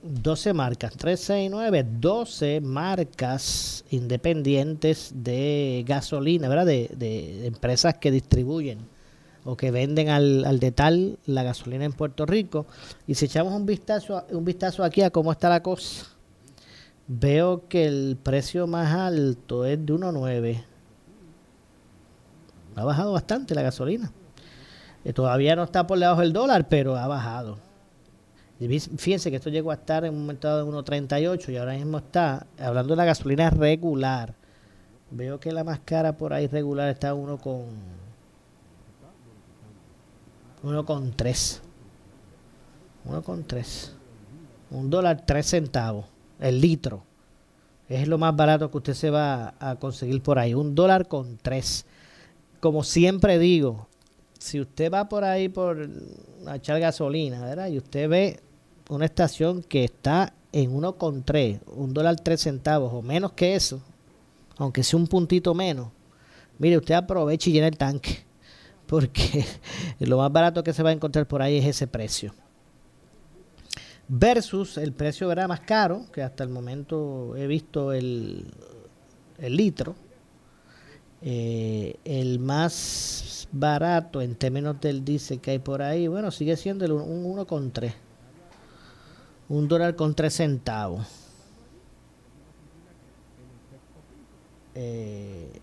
12 0.03 0.53
marcas, 0.53 0.95
3, 0.97 1.21
6, 1.21 1.51
9, 1.51 1.87
12 1.99 2.61
marcas 2.61 3.85
independientes 3.91 5.13
de 5.15 5.85
gasolina, 5.87 6.49
¿verdad? 6.49 6.67
De, 6.67 6.91
de, 6.97 7.47
empresas 7.47 7.95
que 7.99 8.11
distribuyen 8.11 8.79
o 9.45 9.57
que 9.57 9.71
venden 9.71 10.09
al, 10.09 10.45
al 10.45 10.61
detal 10.61 11.19
la 11.27 11.43
gasolina 11.43 11.85
en 11.85 11.93
Puerto 11.93 12.27
Rico. 12.27 12.67
Y 13.07 13.15
si 13.15 13.25
echamos 13.25 13.53
un 13.53 13.67
vistazo, 13.67 14.25
un 14.31 14.45
vistazo 14.45 14.85
aquí 14.85 15.03
a 15.03 15.11
cómo 15.11 15.33
está 15.33 15.49
la 15.49 15.63
cosa, 15.63 16.07
veo 17.09 17.67
que 17.69 17.87
el 17.87 18.17
precio 18.23 18.67
más 18.67 18.95
alto 18.95 19.65
es 19.65 19.85
de 19.85 19.93
1.9. 19.93 20.65
Ha 22.77 22.85
bajado 22.85 23.13
bastante 23.13 23.55
la 23.55 23.63
gasolina. 23.63 24.13
Eh, 25.05 25.13
todavía 25.13 25.57
no 25.57 25.65
está 25.65 25.87
por 25.87 25.99
debajo 25.99 26.21
del 26.21 26.33
dólar, 26.33 26.69
pero 26.69 26.97
ha 26.97 27.07
bajado. 27.07 27.68
Fíjense 28.59 29.31
que 29.31 29.37
esto 29.37 29.51
llegó 29.51 29.71
a 29.71 29.75
estar 29.75 30.05
en 30.05 30.15
un 30.15 30.21
momento 30.23 30.57
de 30.57 30.65
1.38 30.65 31.53
y 31.53 31.57
ahora 31.57 31.75
mismo 31.75 31.99
está, 31.99 32.47
hablando 32.59 32.95
de 32.95 32.97
la 32.97 33.05
gasolina 33.05 33.51
regular, 33.51 34.35
veo 35.11 35.41
que 35.41 35.53
la 35.53 35.65
más 35.65 35.81
cara 35.81 36.17
por 36.17 36.33
ahí 36.33 36.47
regular 36.47 36.89
está 36.89 37.15
uno 37.15 37.39
con 37.39 37.67
uno 40.63 40.85
con 40.85 41.13
tres 41.13 41.63
uno 43.05 43.23
con 43.23 43.45
tres 43.45 43.95
un 44.71 44.91
dólar 44.91 45.25
tres 45.25 45.47
centavos 45.47 46.07
el 46.41 46.61
litro 46.61 47.05
es 47.89 48.07
lo 48.07 48.19
más 48.19 48.37
barato 48.37 48.71
que 48.71 48.77
usted 48.77 48.95
se 48.95 49.11
va 49.11 49.55
a 49.61 49.77
conseguir 49.77 50.23
por 50.23 50.39
ahí 50.39 50.53
un 50.53 50.75
dólar 50.75 51.09
con 51.09 51.39
tres 51.39 51.87
como 52.61 52.83
siempre 52.83 53.39
digo 53.39 53.89
si 54.39 54.61
usted 54.61 54.93
va 54.93 55.09
por 55.09 55.25
ahí 55.25 55.49
por 55.49 55.89
a 56.47 56.57
echar 56.57 56.81
gasolina 56.81 57.41
¿verdad? 57.41 57.69
y 57.69 57.79
usted 57.79 58.09
ve 58.09 58.41
una 58.89 59.05
estación 59.05 59.63
que 59.63 59.85
está 59.85 60.35
en 60.53 60.75
uno 60.75 60.97
con 60.97 61.23
tres 61.23 61.61
un 61.67 61.93
dólar 61.93 62.17
tres 62.17 62.43
centavos 62.43 62.93
o 62.93 63.03
menos 63.03 63.33
que 63.33 63.55
eso 63.55 63.83
aunque 64.57 64.83
sea 64.83 64.99
un 64.99 65.07
puntito 65.07 65.55
menos 65.55 65.89
mire 66.59 66.79
usted 66.79 66.95
aproveche 66.95 67.51
y 67.51 67.53
llena 67.53 67.69
el 67.69 67.77
tanque 67.77 68.29
porque 68.89 69.45
lo 70.01 70.19
más 70.19 70.33
barato 70.33 70.65
que 70.65 70.73
se 70.73 70.83
va 70.83 70.91
a 70.91 70.93
encontrar 70.93 71.29
por 71.29 71.43
ahí 71.43 71.59
es 71.59 71.67
ese 71.67 71.87
precio. 71.87 72.35
Versus 74.09 74.79
el 74.79 74.93
precio 74.93 75.29
más 75.47 75.61
caro, 75.61 76.07
que 76.13 76.23
hasta 76.23 76.43
el 76.43 76.49
momento 76.49 77.37
he 77.37 77.47
visto 77.47 77.93
el, 77.93 78.47
el 79.37 79.57
litro. 79.57 79.95
Eh, 81.21 81.97
el 82.05 82.39
más 82.39 83.49
barato 83.51 84.23
en 84.23 84.37
términos 84.37 84.81
del 84.81 85.05
diésel 85.05 85.41
que 85.41 85.51
hay 85.51 85.59
por 85.59 85.83
ahí, 85.83 86.07
bueno, 86.07 86.31
sigue 86.31 86.57
siendo 86.57 86.85
el, 86.85 86.93
un 86.93 87.25
1,3. 87.25 87.93
Un 89.49 89.69
dólar 89.69 89.97
con 89.97 90.15
3 90.15 90.33
centavos. 90.33 91.07
Eh, 94.75 95.61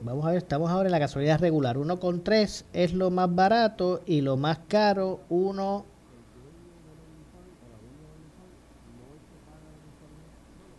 Vamos 0.00 0.24
a 0.26 0.28
ver, 0.28 0.38
estamos 0.38 0.70
ahora 0.70 0.86
en 0.86 0.92
la 0.92 1.00
gasolina 1.00 1.36
regular. 1.36 1.76
1,3 1.76 2.64
es 2.72 2.92
lo 2.92 3.10
más 3.10 3.34
barato 3.34 4.00
y 4.06 4.20
lo 4.20 4.36
más 4.36 4.60
caro, 4.68 5.20
1. 5.28 5.84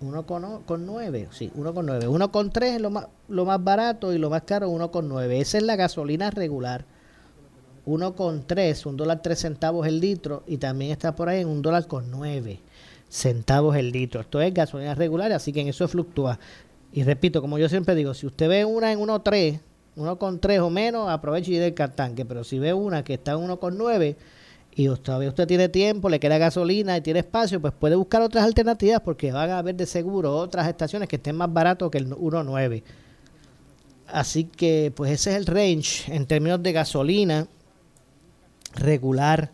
Uno 0.01 0.25
con, 0.25 0.63
con 0.63 0.85
9, 0.85 1.27
sí, 1.31 1.51
1 1.53 1.73
con 1.73 1.85
9. 1.85 2.07
1 2.07 2.31
con 2.31 2.49
3 2.49 2.75
es 2.75 2.81
lo 2.81 2.89
más, 2.89 3.07
lo 3.27 3.43
más 3.43 3.61
barato 3.61 4.13
y 4.13 4.17
lo 4.17 4.29
más 4.29 4.43
caro 4.43 4.69
1 4.69 4.89
con 4.89 5.09
9. 5.09 5.41
Esa 5.41 5.57
es 5.57 5.63
la 5.63 5.75
gasolina 5.75 6.31
regular. 6.31 6.85
1 7.89 8.15
con 8.15 8.45
3, 8.45 8.85
un 8.85 8.97
dólar 8.97 9.21
3 9.21 9.39
centavos 9.39 9.87
el 9.87 9.99
litro 9.99 10.43
y 10.47 10.57
también 10.57 10.91
está 10.91 11.15
por 11.15 11.29
ahí 11.29 11.41
en 11.41 11.47
un 11.47 11.61
dólar 11.61 11.87
con 11.87 12.11
9 12.11 12.59
centavos 13.09 13.75
el 13.75 13.91
litro. 13.91 14.21
Esto 14.21 14.41
es 14.41 14.53
gasolina 14.53 14.95
regular, 14.95 15.31
así 15.31 15.51
que 15.51 15.61
en 15.61 15.67
eso 15.67 15.87
fluctúa. 15.87 16.39
Y 16.93 17.03
repito, 17.03 17.41
como 17.41 17.57
yo 17.57 17.67
siempre 17.69 17.95
digo, 17.95 18.13
si 18.13 18.27
usted 18.27 18.47
ve 18.47 18.65
una 18.65 18.91
en 18.91 18.99
1.3, 18.99 19.59
uno 19.95 20.17
con 20.17 20.39
tres 20.39 20.59
o 20.59 20.69
menos, 20.69 21.09
aproveche 21.09 21.51
y 21.51 21.53
llene 21.55 21.73
el 21.77 21.91
tanque. 21.91 22.25
Pero 22.25 22.43
si 22.43 22.59
ve 22.59 22.73
una 22.73 23.03
que 23.03 23.15
está 23.15 23.31
en 23.31 23.39
uno 23.39 23.59
con 23.59 23.77
nueve 23.77 24.15
y 24.75 24.87
todavía 24.87 25.29
usted 25.29 25.47
tiene 25.47 25.67
tiempo, 25.67 26.09
le 26.09 26.19
queda 26.19 26.37
gasolina 26.37 26.95
y 26.95 27.01
tiene 27.01 27.19
espacio, 27.19 27.59
pues 27.59 27.73
puede 27.73 27.95
buscar 27.95 28.21
otras 28.21 28.45
alternativas 28.45 29.01
porque 29.01 29.31
van 29.31 29.49
a 29.49 29.57
haber 29.57 29.75
de 29.75 29.85
seguro 29.85 30.35
otras 30.37 30.67
estaciones 30.67 31.09
que 31.09 31.17
estén 31.17 31.35
más 31.35 31.51
baratos 31.51 31.91
que 31.91 31.97
el 31.97 32.09
1.9. 32.09 32.83
Así 34.07 34.45
que 34.45 34.91
pues 34.95 35.11
ese 35.11 35.31
es 35.31 35.35
el 35.35 35.45
range 35.45 36.13
en 36.13 36.25
términos 36.25 36.63
de 36.63 36.71
gasolina 36.71 37.47
regular. 38.79 39.51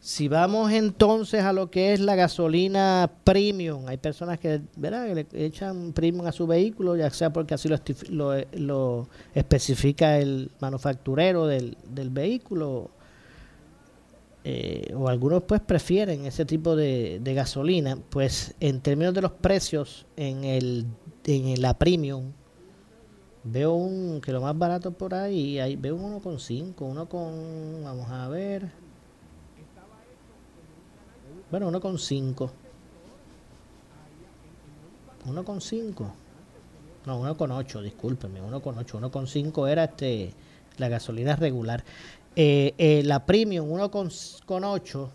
Si 0.00 0.28
vamos 0.28 0.72
entonces 0.72 1.42
a 1.42 1.52
lo 1.52 1.70
que 1.70 1.92
es 1.92 2.00
la 2.00 2.14
gasolina 2.14 3.10
premium, 3.22 3.86
hay 3.86 3.98
personas 3.98 4.38
que, 4.38 4.62
¿verdad? 4.76 5.14
le 5.14 5.26
echan 5.34 5.92
premium 5.92 6.26
a 6.26 6.32
su 6.32 6.46
vehículo, 6.46 6.96
ya 6.96 7.10
sea 7.10 7.32
porque 7.32 7.52
así 7.52 7.68
lo, 8.08 9.08
especifica 9.34 10.18
el 10.18 10.50
manufacturero 10.58 11.46
del, 11.46 11.76
del 11.86 12.08
vehículo, 12.08 12.90
eh, 14.42 14.94
o 14.96 15.08
algunos 15.08 15.42
pues 15.42 15.60
prefieren 15.60 16.24
ese 16.24 16.46
tipo 16.46 16.74
de, 16.76 17.20
de, 17.20 17.34
gasolina, 17.34 17.98
pues 18.08 18.54
en 18.58 18.80
términos 18.80 19.12
de 19.12 19.20
los 19.20 19.32
precios 19.32 20.06
en, 20.16 20.44
el, 20.44 20.86
en 21.26 21.60
la 21.60 21.74
premium, 21.74 22.32
veo 23.44 23.72
un 23.74 24.20
que 24.20 24.32
lo 24.32 24.40
más 24.40 24.56
barato 24.56 24.92
por 24.92 25.14
ahí, 25.14 25.58
ahí 25.58 25.76
veo 25.76 25.96
uno 25.96 26.20
con 26.20 26.38
5, 26.38 26.84
uno 26.84 27.08
con, 27.08 27.82
vamos 27.82 28.10
a 28.10 28.28
ver, 28.28 28.70
bueno, 31.50 31.68
uno 31.68 31.80
con 31.80 31.98
5, 31.98 32.50
uno 35.26 35.44
con 35.44 35.60
5, 35.60 36.12
no, 37.06 37.18
uno 37.18 37.36
con 37.36 37.50
8, 37.50 37.82
discúlpeme, 37.82 38.40
uno 38.40 38.60
con 38.60 38.78
8, 38.78 38.98
uno 38.98 39.10
con 39.10 39.26
5 39.26 39.66
era 39.66 39.84
este 39.84 40.32
la 40.76 40.88
gasolina 40.88 41.36
regular. 41.36 41.84
Eh, 42.36 42.74
eh, 42.78 43.02
la 43.04 43.26
premium, 43.26 43.70
uno 43.70 43.90
con, 43.90 44.10
con 44.46 44.64
8, 44.64 45.10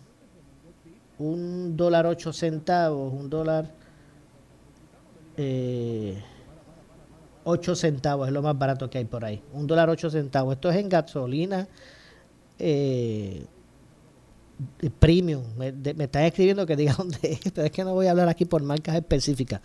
un 1.18 1.76
dólar 1.76 2.06
8 2.06 2.32
centavos, 2.32 3.12
un 3.12 3.30
dólar 3.30 3.70
eh, 5.36 6.22
8 7.48 7.76
centavos, 7.76 8.26
es 8.26 8.34
lo 8.34 8.42
más 8.42 8.58
barato 8.58 8.90
que 8.90 8.98
hay 8.98 9.04
por 9.04 9.24
ahí. 9.24 9.40
Un 9.52 9.68
dólar 9.68 9.88
8 9.88 10.10
centavos. 10.10 10.54
Esto 10.54 10.68
es 10.68 10.78
en 10.78 10.88
gasolina 10.88 11.68
eh, 12.58 13.46
premium. 14.98 15.44
Me, 15.56 15.68
están 15.68 16.24
escribiendo 16.24 16.66
que 16.66 16.74
diga 16.74 16.94
dónde 16.98 17.18
es, 17.22 17.38
pero 17.54 17.66
es 17.66 17.70
que 17.70 17.84
no 17.84 17.94
voy 17.94 18.08
a 18.08 18.10
hablar 18.10 18.28
aquí 18.28 18.46
por 18.46 18.64
marcas 18.64 18.96
específicas. 18.96 19.60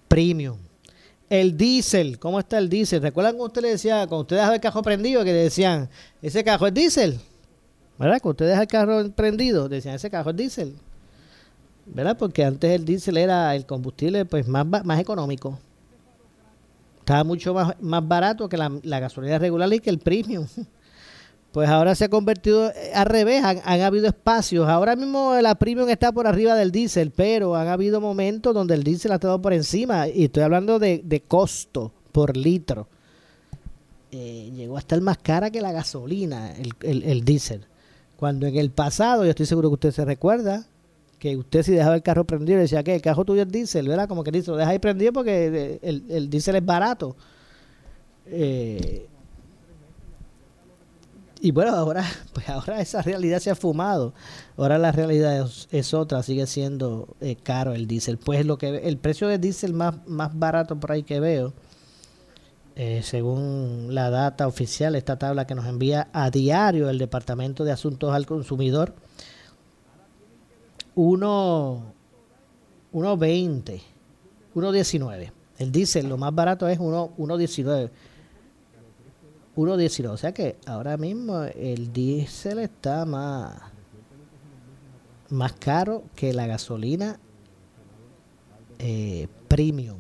premium. 0.08 0.58
El 1.30 1.58
diésel, 1.58 2.20
¿cómo 2.20 2.40
está 2.40 2.58
el 2.58 2.70
diésel? 2.70 3.02
¿Recuerdan 3.02 3.36
que 3.36 3.42
usted 3.42 3.62
le 3.62 3.70
decía, 3.70 4.08
cuando 4.08 4.22
usted 4.22 4.36
dejaba 4.38 4.56
el 4.56 4.62
carro 4.62 4.82
prendido, 4.82 5.24
que 5.24 5.32
le 5.32 5.44
decían, 5.44 5.90
ese 6.22 6.44
carro 6.44 6.68
es 6.68 6.74
diésel? 6.74 7.20
¿Verdad? 7.98 8.20
Cuando 8.22 8.32
usted 8.32 8.48
deja 8.48 8.62
el 8.62 8.68
carro 8.68 9.12
prendido, 9.12 9.70
decían, 9.70 9.96
ese 9.96 10.10
carro 10.10 10.32
es 10.32 10.38
diésel. 10.38 10.76
¿Verdad? 11.86 12.18
Porque 12.18 12.44
antes 12.44 12.72
el 12.72 12.86
diésel 12.86 13.18
era 13.18 13.56
el 13.56 13.66
combustible 13.66 14.26
pues 14.26 14.48
más, 14.48 14.66
más 14.66 15.00
económico. 15.00 15.60
Estaba 17.00 17.24
mucho 17.24 17.54
más, 17.54 17.76
más 17.82 18.08
barato 18.08 18.50
que 18.50 18.58
la, 18.58 19.00
gasolina 19.00 19.38
regular 19.38 19.72
y 19.72 19.80
que 19.80 19.90
el 19.90 20.00
premium. 20.00 20.48
Pues 21.52 21.70
ahora 21.70 21.96
se 21.96 22.04
ha 22.04 22.10
convertido 22.10 22.70
eh, 22.70 22.92
al 22.94 23.06
revés, 23.06 23.42
han, 23.42 23.80
habido 23.80 24.08
espacios. 24.08 24.68
Ahora 24.68 24.98
mismo 24.98 25.34
la 25.42 25.56
premium 25.56 25.88
está 25.88 26.12
por 26.12 26.28
arriba 26.28 26.54
del 26.54 26.70
diésel, 26.70 27.12
pero 27.12 27.56
han 27.56 27.70
habido 27.70 28.02
momentos 28.02 28.54
donde 28.54 28.74
el 28.74 28.84
diésel 28.84 29.14
ha 29.14 29.16
estado 29.16 29.42
por 29.42 29.54
encima. 29.54 30.10
Y 30.10 30.26
estoy 30.26 30.44
hablando 30.44 30.80
de, 30.80 31.24
costo 31.26 31.94
por 32.12 32.36
litro. 32.36 32.90
Eh, 34.12 34.52
llegó 34.54 34.76
a 34.76 34.80
estar 34.80 35.00
más 35.00 35.18
cara 35.20 35.50
que 35.50 35.62
la 35.62 35.72
gasolina, 35.72 36.52
el, 36.58 36.74
el, 36.82 37.04
el 37.04 37.24
diésel. 37.24 37.66
Cuando 38.18 38.48
en 38.48 38.58
el 38.58 38.70
pasado, 38.70 39.24
yo 39.24 39.30
estoy 39.30 39.46
seguro 39.46 39.70
que 39.70 39.76
usted 39.76 39.92
se 39.92 40.04
recuerda, 40.04 40.68
que 41.26 41.36
usted 41.38 41.64
si 41.64 41.72
dejaba 41.72 41.96
el 41.96 42.04
carro 42.04 42.24
prendido 42.26 42.60
decía 42.60 42.84
que 42.84 42.94
el 42.94 43.02
carro 43.02 43.26
tuyo 43.26 43.42
es 43.42 43.52
diésel, 43.52 43.88
¿verdad? 43.88 44.08
Como 44.08 44.24
que 44.24 44.30
dice, 44.30 44.52
lo 44.52 44.58
deja 44.58 44.70
ahí 44.70 44.78
prendido 44.78 45.12
porque 45.12 45.80
el, 45.82 46.06
el 46.08 46.30
diésel 46.30 46.58
es 46.58 46.66
barato. 46.66 47.16
Eh, 48.28 49.08
y 51.42 51.50
bueno, 51.50 51.72
ahora, 51.76 52.06
pues 52.34 52.48
ahora 52.48 52.80
esa 52.80 53.02
realidad 53.02 53.40
se 53.40 53.50
ha 53.50 53.56
fumado. 53.56 54.14
Ahora 54.56 54.78
la 54.78 54.92
realidad 54.92 55.50
es, 55.72 55.94
otra, 55.96 56.22
sigue 56.22 56.46
siendo 56.46 57.16
eh, 57.22 57.36
caro 57.42 57.74
el 57.74 57.88
diésel. 57.88 58.20
Pues 58.20 58.46
lo 58.46 58.60
que 58.60 58.88
el 58.88 58.98
precio 59.00 59.28
del 59.28 59.42
diésel 59.42 59.74
más, 59.74 59.96
más 60.06 60.38
barato 60.38 60.80
por 60.80 60.92
ahí 60.92 61.02
que 61.02 61.20
veo, 61.20 61.54
eh, 62.76 63.02
según 63.04 63.96
la 63.96 64.12
data 64.12 64.46
oficial, 64.48 64.94
esta 64.94 65.18
tabla 65.18 65.48
que 65.48 65.56
nos 65.56 65.66
envía 65.66 66.08
a 66.14 66.30
diario 66.30 66.88
el 66.88 67.00
Departamento 67.00 67.64
de 67.64 67.72
Asuntos 67.72 68.14
al 68.14 68.28
Consumidor, 68.28 68.94
1.20, 70.96 73.82
1.19. 74.56 75.32
El 75.58 75.72
diésel, 75.72 76.10
lo 76.10 76.18
más 76.18 76.34
barato 76.34 76.68
es 76.68 76.80
1.19. 76.80 77.90
1.19. 79.56 80.10
O 80.10 80.18
sea 80.18 80.34
que 80.34 80.58
ahora 80.66 80.98
mismo 80.98 81.44
el 81.44 81.94
diésel 81.94 82.60
está 82.60 83.06
más, 83.06 83.62
más 85.30 85.54
caro 85.54 86.04
que 86.16 86.34
la 86.34 86.48
gasolina 86.48 87.20
eh, 88.80 89.28
premium. 89.48 90.00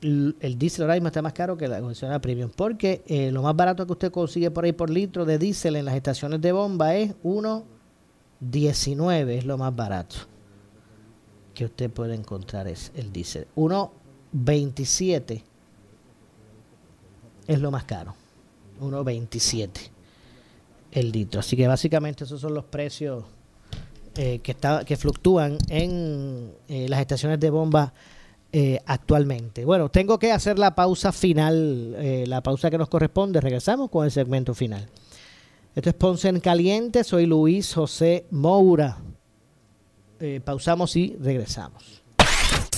El, 0.00 0.58
diésel 0.58 0.82
ahora 0.82 0.94
mismo 0.94 1.06
está 1.06 1.22
más 1.22 1.32
caro 1.32 1.56
que 1.56 1.66
la 1.66 1.80
gasolina 1.80 2.20
premium. 2.20 2.50
Porque 2.54 3.02
eh, 3.06 3.30
lo 3.30 3.42
más 3.42 3.56
barato 3.56 3.86
que 3.86 3.92
usted 3.92 4.12
consigue 4.12 4.50
por 4.50 4.64
ahí 4.64 4.72
por 4.72 4.90
litro 4.90 5.24
de 5.24 5.38
diésel 5.38 5.76
en 5.76 5.86
las 5.86 5.94
estaciones 5.94 6.40
de 6.40 6.52
bomba 6.52 6.94
es 6.94 7.14
1 7.22 7.73
19 8.50 9.38
es 9.38 9.44
lo 9.44 9.58
más 9.58 9.74
barato 9.74 10.16
que 11.54 11.64
usted 11.64 11.90
puede 11.90 12.14
encontrar 12.14 12.68
es 12.68 12.90
el 12.94 13.12
diésel. 13.12 13.46
1.27 13.56 15.42
es 17.46 17.60
lo 17.60 17.70
más 17.70 17.84
caro. 17.84 18.14
1.27 18.80 19.70
el 20.92 21.12
litro. 21.12 21.40
Así 21.40 21.56
que 21.56 21.66
básicamente 21.66 22.24
esos 22.24 22.40
son 22.40 22.54
los 22.54 22.64
precios 22.64 23.24
eh, 24.16 24.40
que, 24.40 24.52
está, 24.52 24.84
que 24.84 24.96
fluctúan 24.96 25.58
en 25.68 26.52
eh, 26.68 26.88
las 26.88 27.00
estaciones 27.00 27.40
de 27.40 27.50
bomba 27.50 27.92
eh, 28.52 28.80
actualmente. 28.86 29.64
Bueno, 29.64 29.88
tengo 29.88 30.18
que 30.18 30.30
hacer 30.30 30.58
la 30.58 30.74
pausa 30.74 31.12
final, 31.12 32.28
la 32.28 32.42
pausa 32.42 32.70
que 32.70 32.78
nos 32.78 32.88
corresponde. 32.88 33.40
Regresamos 33.40 33.90
con 33.90 34.04
el 34.04 34.12
segmento 34.12 34.54
final. 34.54 34.88
Esto 35.74 35.90
es 35.90 35.96
Ponce 35.96 36.28
en 36.28 36.38
Caliente, 36.38 37.02
soy 37.02 37.26
Luis 37.26 37.74
José 37.74 38.26
Moura. 38.30 38.96
Eh, 40.20 40.40
pausamos 40.44 40.94
y 40.94 41.16
regresamos. 41.20 42.04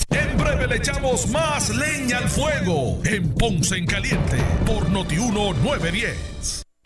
En 0.09 0.35
breve 0.35 0.65
le 0.65 0.77
echamos 0.77 1.27
más 1.29 1.69
leña 1.75 2.17
al 2.17 2.27
fuego 2.27 2.99
en 3.05 3.29
Ponce 3.35 3.77
en 3.77 3.85
Caliente 3.85 4.37
por 4.65 4.89
Notiuno 4.89 5.53
910 5.53 6.66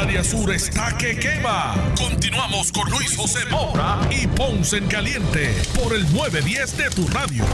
Área 0.00 0.24
sur 0.24 0.50
está 0.50 0.96
que 0.96 1.14
quema. 1.18 1.74
Continuamos 1.94 2.72
con 2.72 2.90
Luis 2.90 3.14
José 3.14 3.40
Moura 3.50 4.00
y 4.10 4.26
Ponce 4.28 4.78
en 4.78 4.86
Caliente 4.86 5.54
por 5.78 5.94
el 5.94 6.02
910 6.14 6.76
de 6.78 6.90
tu 6.90 7.06
radio. 7.08 7.44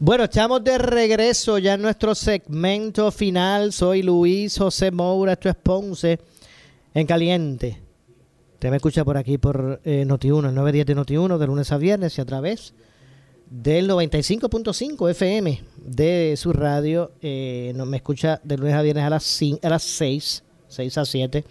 Bueno, 0.00 0.24
estamos 0.24 0.64
de 0.64 0.78
regreso 0.78 1.58
ya 1.58 1.74
en 1.74 1.82
nuestro 1.82 2.16
segmento 2.16 3.12
final. 3.12 3.72
Soy 3.72 4.02
Luis 4.02 4.58
José 4.58 4.90
Moura, 4.90 5.34
esto 5.34 5.48
es 5.48 5.54
Ponce 5.54 6.18
en 6.92 7.06
Caliente. 7.06 7.80
Usted 8.54 8.70
me 8.70 8.76
escucha 8.76 9.04
por 9.04 9.16
aquí 9.16 9.38
por 9.38 9.80
eh, 9.84 10.04
Noti1, 10.04 10.48
el 10.48 10.54
910 10.56 10.86
de 10.86 10.96
Noti1, 10.96 11.38
de 11.38 11.46
lunes 11.46 11.70
a 11.70 11.78
viernes 11.78 12.18
y 12.18 12.20
a 12.20 12.24
través 12.24 12.74
del 13.52 13.90
95.5 13.90 15.10
FM 15.10 15.60
de 15.76 16.34
su 16.38 16.54
radio. 16.54 17.12
Eh, 17.20 17.74
me 17.86 17.98
escucha 17.98 18.40
de 18.42 18.56
lunes 18.56 18.74
a 18.74 18.80
viernes 18.80 19.04
a 19.04 19.10
las, 19.10 19.40
a 19.62 19.68
las 19.68 19.82
6, 19.82 20.42
6 20.68 20.98
a 20.98 21.04
7. 21.04 21.44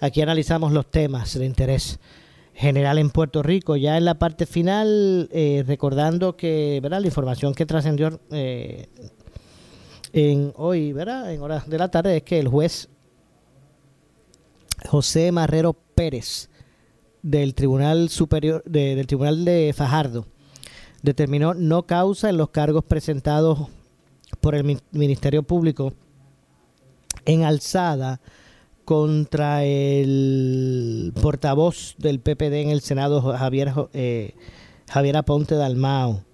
Aquí 0.00 0.22
analizamos 0.22 0.72
los 0.72 0.90
temas 0.90 1.38
de 1.38 1.44
interés 1.44 2.00
general 2.54 2.96
en 2.98 3.10
Puerto 3.10 3.42
Rico. 3.42 3.76
Ya 3.76 3.98
en 3.98 4.06
la 4.06 4.14
parte 4.14 4.46
final, 4.46 5.28
eh, 5.30 5.62
recordando 5.66 6.36
que 6.38 6.80
¿verdad? 6.82 7.02
la 7.02 7.06
información 7.06 7.54
que 7.54 7.66
trascendió 7.66 8.18
eh, 8.30 8.88
en 10.14 10.54
hoy, 10.56 10.94
¿verdad? 10.94 11.34
en 11.34 11.42
horas 11.42 11.68
de 11.68 11.78
la 11.78 11.90
tarde, 11.90 12.16
es 12.16 12.22
que 12.22 12.38
el 12.38 12.48
juez 12.48 12.88
José 14.88 15.30
Marrero 15.32 15.74
Pérez 15.74 16.48
del 17.20 17.54
Tribunal 17.54 18.08
Superior, 18.08 18.64
del 18.64 19.06
Tribunal 19.06 19.44
de 19.44 19.74
Fajardo, 19.76 20.26
determinó 21.02 21.54
no 21.54 21.86
causa 21.86 22.30
en 22.30 22.36
los 22.36 22.50
cargos 22.50 22.84
presentados 22.84 23.68
por 24.40 24.54
el 24.54 24.78
Ministerio 24.92 25.42
Público 25.42 25.92
en 27.24 27.44
alzada 27.44 28.20
contra 28.84 29.64
el 29.64 31.12
portavoz 31.20 31.94
del 31.98 32.20
PPD 32.20 32.54
en 32.62 32.70
el 32.70 32.80
Senado, 32.80 33.20
Javier, 33.20 33.72
eh, 33.92 34.34
Javier 34.90 35.16
Aponte 35.16 35.54
Dalmao. 35.54 36.24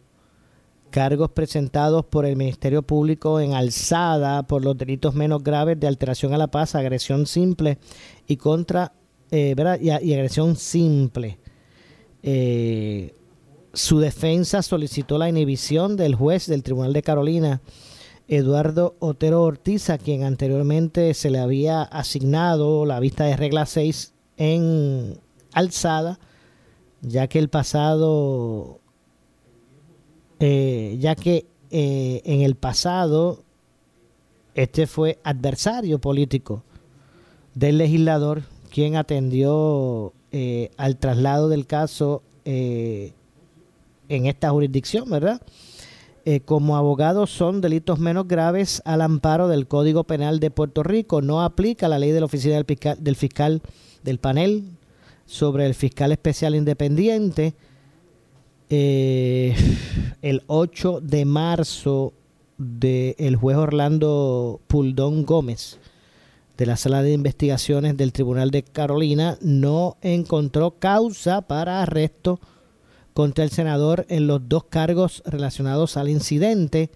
Cargos 0.91 1.31
presentados 1.33 2.07
por 2.07 2.25
el 2.25 2.37
Ministerio 2.37 2.81
Público 2.81 3.41
en 3.41 3.53
alzada 3.53 4.45
por 4.45 4.65
los 4.65 4.79
delitos 4.79 5.15
menos 5.15 5.45
graves 5.45 5.79
de 5.79 5.87
alteración 5.87 6.33
a 6.33 6.39
la 6.39 6.47
paz, 6.47 6.75
agresión 6.75 7.27
simple 7.27 7.79
y 8.27 8.39
contra 8.39 8.95
eh, 9.31 9.55
¿verdad? 9.55 9.79
Y, 9.81 9.91
agresión 9.91 10.57
simple. 10.57 11.39
Eh, 12.23 13.15
su 13.79 14.01
defensa 14.01 14.63
solicitó 14.63 15.19
la 15.19 15.29
inhibición 15.29 15.97
del 15.97 16.17
juez 16.17 16.47
del 16.47 16.65
Tribunal 16.65 16.93
de 16.93 17.03
Carolina, 17.03 17.61
Eduardo 18.27 18.97
Otero 18.99 19.45
Ortiz, 19.45 19.89
a 19.89 19.99
quien 19.99 20.25
anteriormente 20.25 21.15
se 21.15 21.31
le 21.31 21.39
había 21.39 21.83
asignado 21.83 22.85
la 22.85 22.99
vista 22.99 23.25
de 23.25 23.37
regla 23.37 23.67
6 23.67 24.15
en 24.37 25.21
alzada, 25.53 26.19
ya 27.03 27.29
que 27.29 27.39
el 27.39 27.49
pasado, 27.51 28.81
eh, 30.41 30.97
ya 30.99 31.15
que 31.15 31.47
eh, 31.71 32.21
en 32.25 32.43
el 32.43 32.57
pasado 32.57 33.45
este 34.55 34.89
fue 34.89 35.21
adversario 35.23 36.01
político 36.01 36.65
del 37.55 37.79
legislador, 37.79 38.43
quien 38.71 38.97
atendió 38.97 40.13
eh, 40.33 40.73
al 40.77 40.97
traslado 40.97 41.49
del 41.49 41.67
caso 41.67 42.23
en 44.09 44.27
esta 44.27 44.51
jurisdicción, 44.51 45.09
¿verdad? 45.11 45.41
Eh, 46.25 46.41
como 46.41 46.77
abogados 46.77 47.31
son 47.31 47.61
delitos 47.61 47.99
menos 47.99 48.29
graves 48.29 48.83
al 48.85 49.01
amparo 49.01 49.49
del 49.49 49.67
Código 49.67 50.05
Penal 50.05 50.41
de 50.41 50.51
Puerto 50.51 50.83
Rico. 50.83 51.23
No 51.23 51.43
aplica 51.43 51.89
la 51.89 51.99
ley 51.99 52.11
de 52.11 52.21
la 52.21 52.27
oficina 52.27 52.55
del 52.57 53.17
fiscal 53.17 53.63
del, 54.03 54.19
panel 54.19 54.65
sobre 55.25 55.65
el 55.65 55.75
fiscal 55.75 56.13
especial 56.13 56.55
independiente. 56.55 57.55
Eh, 58.69 59.57
el 60.21 60.43
8 60.49 61.01
de 61.01 61.25
marzo 61.25 62.13
del 62.59 63.37
juez 63.37 63.57
Orlando 63.57 64.61
Puldón 64.67 65.25
Gómez 65.25 65.79
de 66.59 66.67
la 66.67 66.77
Sala 66.77 67.03
de 67.03 67.13
Investigaciones 67.13 67.97
del 67.97 68.13
Tribunal 68.13 68.51
de 68.51 68.65
Carolina 68.65 69.39
no 69.41 69.97
encontró 70.03 70.73
causa 70.73 71.41
para 71.41 71.81
arresto 71.81 72.41
contra 73.19 73.43
el 73.43 73.51
senador 73.51 74.07
en 74.11 74.29
los 74.29 74.49
dos 74.49 74.67
cargos 74.67 75.25
relacionados 75.27 75.97
al 75.97 76.09
incidente 76.09 76.89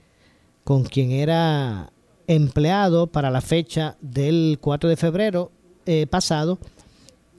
con 0.62 0.84
quien 0.84 1.10
era 1.10 1.92
empleado 2.28 3.08
para 3.08 3.28
la 3.28 3.40
fecha 3.40 3.96
del 4.00 4.58
4 4.60 4.88
de 4.88 4.96
febrero 4.96 5.50
eh, 5.84 6.06
pasado, 6.06 6.60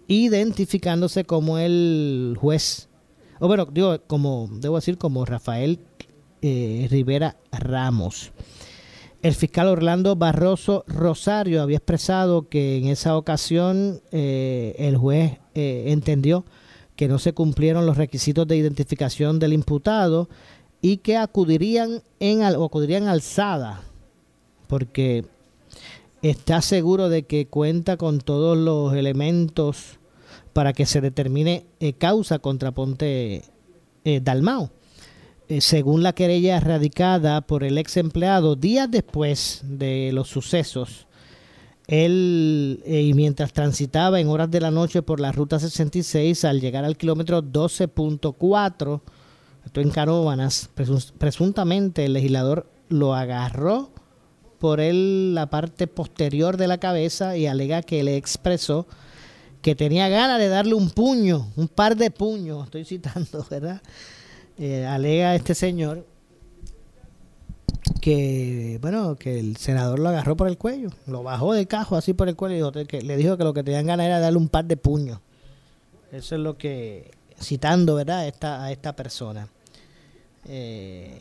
identificándose 0.08 1.24
como 1.24 1.60
el 1.60 2.36
juez, 2.38 2.90
o 3.40 3.48
bueno, 3.48 3.70
digo, 3.72 4.02
como, 4.06 4.50
debo 4.52 4.76
decir, 4.76 4.98
como 4.98 5.24
Rafael 5.24 5.80
eh, 6.42 6.86
Rivera 6.92 7.38
Ramos. 7.54 8.34
El 9.22 9.34
fiscal 9.34 9.68
Orlando 9.68 10.18
Barroso 10.18 10.84
Rosario 10.88 11.62
había 11.62 11.78
expresado 11.78 12.50
que 12.50 12.76
en 12.76 12.88
esa 12.88 13.16
ocasión 13.16 14.02
eh, 14.12 14.76
el 14.78 14.98
juez 14.98 15.40
entendió 15.54 16.44
que 16.96 17.08
no 17.08 17.20
se 17.20 17.34
cumplieron 17.34 17.86
los 17.86 17.98
requisitos 17.98 18.48
de 18.48 18.58
identificación 18.58 19.40
del 19.40 19.54
imputado 19.54 20.30
y 20.82 20.98
que 20.98 21.18
acudirían 21.18 22.04
en 22.20 22.44
o 22.44 22.66
acudirían 22.66 23.08
alzada 23.08 23.84
porque 24.74 25.24
está 26.24 26.62
seguro 26.64 27.08
de 27.08 27.28
que 27.28 27.46
cuenta 27.46 27.96
con 27.96 28.20
todos 28.22 28.58
los 28.58 28.96
elementos 28.96 30.00
para 30.52 30.74
que 30.74 30.88
se 30.88 31.00
determine 31.00 31.68
eh, 31.80 31.94
causa 31.94 32.40
contra 32.40 32.72
Ponte 32.72 33.44
eh, 34.04 34.20
Dalmao. 34.20 34.72
Eh, 35.48 35.62
según 35.62 36.02
la 36.02 36.14
querella 36.14 36.60
radicada 36.60 37.42
por 37.42 37.64
el 37.64 37.78
ex 37.78 37.98
empleado 37.98 38.56
días 38.56 38.90
después 38.90 39.62
de 39.64 40.12
los 40.12 40.30
sucesos, 40.30 41.06
él, 41.88 42.82
eh, 42.86 43.02
y 43.02 43.14
mientras 43.14 43.54
transitaba 43.54 44.20
en 44.20 44.30
horas 44.30 44.50
de 44.50 44.62
la 44.62 44.72
noche 44.72 45.02
por 45.02 45.20
la 45.20 45.32
ruta 45.32 45.60
66, 45.60 46.46
al 46.46 46.62
llegar 46.62 46.86
al 46.86 46.98
kilómetro 46.98 47.44
12.4, 47.44 49.02
esto 49.66 49.82
en 49.82 49.90
Canóvanas, 49.90 50.70
presuntamente 51.18 52.06
el 52.06 52.14
legislador 52.14 52.68
lo 52.90 53.16
agarró 53.16 53.92
por 54.60 54.80
él 54.80 55.36
la 55.36 55.50
parte 55.50 55.88
posterior 55.88 56.58
de 56.58 56.68
la 56.68 56.78
cabeza 56.78 57.36
y 57.36 57.48
alega 57.48 57.82
que 57.82 58.04
le 58.04 58.16
expresó 58.16 58.88
que 59.62 59.76
tenía 59.76 60.10
ganas 60.10 60.40
de 60.40 60.50
darle 60.50 60.74
un 60.76 60.90
puño, 60.90 61.52
un 61.56 61.68
par 61.68 61.96
de 61.96 62.12
puños, 62.12 62.66
estoy 62.66 62.86
citando, 62.86 63.46
¿verdad? 63.50 63.82
Eh, 64.58 64.86
alega 64.86 65.36
este 65.36 65.56
señor 65.56 66.06
que 68.04 68.80
bueno 68.82 69.16
que 69.16 69.40
el 69.40 69.56
senador 69.56 69.98
lo 69.98 70.10
agarró 70.10 70.36
por 70.36 70.50
el 70.50 70.58
cuello, 70.58 70.90
lo 71.08 71.24
bajó 71.24 71.54
del 71.54 71.68
cajo 71.68 71.96
así 71.96 72.12
por 72.12 72.28
el 72.28 72.36
cuello 72.36 72.70
y 72.92 73.02
le 73.02 73.16
dijo 73.16 73.38
que 73.38 73.46
lo 73.46 73.54
que 73.54 73.64
tenían 73.64 73.88
ganas 73.88 74.08
era 74.08 74.20
darle 74.20 74.40
un 74.40 74.50
par 74.50 74.66
de 74.66 74.76
puños. 74.76 75.22
Eso 76.12 76.36
es 76.36 76.42
lo 76.42 76.58
que 76.58 77.12
citando, 77.42 77.96
¿verdad? 77.96 78.28
Esta, 78.28 78.62
a 78.62 78.74
esta 78.74 78.94
persona. 78.94 79.48
Eh, 80.50 81.18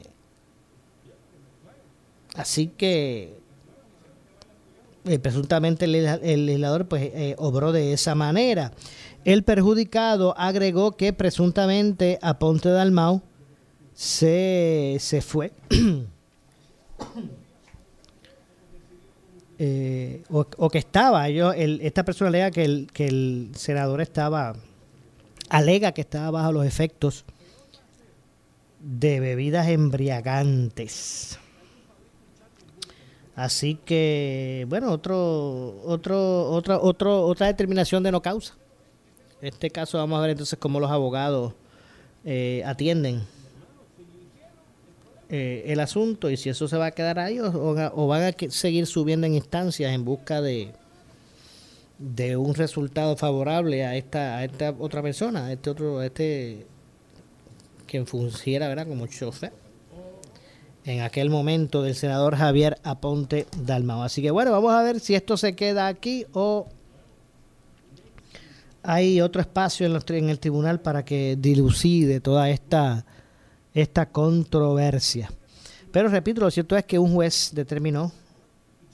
así 2.34 2.66
que 2.66 3.38
eh, 5.04 5.18
presuntamente 5.20 5.84
el, 5.84 5.92
legislador 6.46 6.88
pues 6.88 7.12
eh, 7.14 7.36
obró 7.38 7.70
de 7.70 7.92
esa 7.92 8.16
manera. 8.16 8.72
El 9.24 9.44
perjudicado 9.44 10.34
agregó 10.36 10.96
que 10.96 11.12
presuntamente 11.12 12.18
a 12.22 12.40
Ponte 12.40 12.70
Dalmau 12.70 13.22
se, 13.94 14.96
se 14.98 15.22
fue. 15.22 15.52
Eh, 19.58 20.24
o, 20.30 20.70
que 20.70 20.78
estaba, 20.78 21.28
yo, 21.28 21.52
esta 21.52 22.04
persona 22.04 22.30
alega 22.30 22.50
que 22.50 22.64
el, 22.64 22.88
que 22.92 23.06
el 23.06 23.52
senador 23.54 24.00
estaba, 24.00 24.54
alega 25.48 25.92
que 25.92 26.00
estaba 26.00 26.32
bajo 26.32 26.50
los 26.52 26.66
efectos 26.66 27.24
de 28.80 29.20
bebidas 29.20 29.68
embriagantes. 29.68 31.38
Así 33.36 33.78
que, 33.84 34.66
bueno, 34.68 34.90
otro, 34.90 35.80
otro, 35.84 36.50
otra, 36.50 36.78
otro, 36.80 37.24
otra 37.24 37.46
determinación 37.46 38.02
de 38.02 38.10
no 38.12 38.20
causa. 38.20 38.54
En 39.40 39.48
este 39.48 39.70
caso 39.70 39.98
vamos 39.98 40.18
a 40.18 40.22
ver 40.22 40.30
entonces 40.30 40.58
cómo 40.58 40.80
los 40.80 40.90
abogados 40.90 41.54
eh, 42.24 42.62
atienden 42.66 43.22
eh, 45.34 45.72
el 45.72 45.80
asunto 45.80 46.28
y 46.28 46.36
si 46.36 46.50
eso 46.50 46.68
se 46.68 46.76
va 46.76 46.84
a 46.84 46.90
quedar 46.90 47.18
ahí 47.18 47.40
o, 47.40 48.06
van 48.06 48.22
a 48.22 48.50
seguir 48.50 48.86
subiendo 48.86 49.26
en 49.26 49.32
instancias 49.32 49.90
en 49.90 50.04
busca 50.04 50.42
de, 50.42 50.72
de 51.98 52.36
un 52.36 52.54
resultado 52.54 53.16
favorable 53.16 53.86
a 53.86 53.96
esta, 53.96 54.36
a 54.36 54.44
esta 54.44 54.74
otra 54.78 55.00
persona, 55.00 55.46
a 55.46 55.52
este 55.54 55.70
otro, 55.70 56.00
a 56.00 56.04
este 56.04 56.66
quien 57.86 58.06
fungiera 58.06 58.68
¿verdad? 58.68 58.86
como 58.86 59.06
chofer 59.06 59.54
en 60.84 61.00
aquel 61.00 61.30
momento 61.30 61.82
del 61.82 61.94
senador 61.94 62.36
Javier 62.36 62.76
Aponte 62.82 63.46
Dalmao. 63.56 64.02
Así 64.02 64.20
que 64.20 64.30
bueno, 64.30 64.50
vamos 64.50 64.74
a 64.74 64.82
ver 64.82 65.00
si 65.00 65.14
esto 65.14 65.38
se 65.38 65.54
queda 65.54 65.86
aquí 65.86 66.26
o 66.34 66.66
hay 68.82 69.22
otro 69.22 69.40
espacio 69.40 69.86
en, 69.86 69.98
en 70.14 70.28
el 70.28 70.38
tribunal 70.38 70.82
para 70.82 71.06
que 71.06 71.36
dilucide 71.38 72.20
toda 72.20 72.50
esta, 72.50 73.06
esta 73.74 74.10
controversia. 74.10 75.30
Pero 75.90 76.08
repito, 76.08 76.40
lo 76.40 76.50
cierto 76.50 76.76
es 76.76 76.84
que 76.84 76.98
un 76.98 77.14
juez 77.14 77.50
determinó 77.54 78.12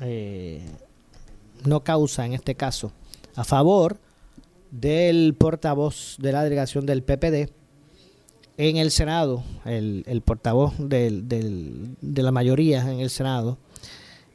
eh, 0.01 0.63
no 1.65 1.83
causa 1.83 2.25
en 2.25 2.35
este 2.35 2.55
caso 2.55 2.93
a 3.35 3.45
favor 3.45 3.99
del 4.71 5.35
portavoz 5.35 6.17
de 6.19 6.33
la 6.33 6.45
delegación 6.45 6.87
del 6.87 7.03
PPD 7.03 7.51
en 8.59 8.77
el 8.77 8.91
Senado, 8.91 9.45
el, 9.65 10.23
portavoz 10.25 10.75
de 10.79 11.93
la 12.01 12.33
mayoría 12.33 12.83
en 12.83 12.99
el 13.01 13.09
Senado, 13.09 13.57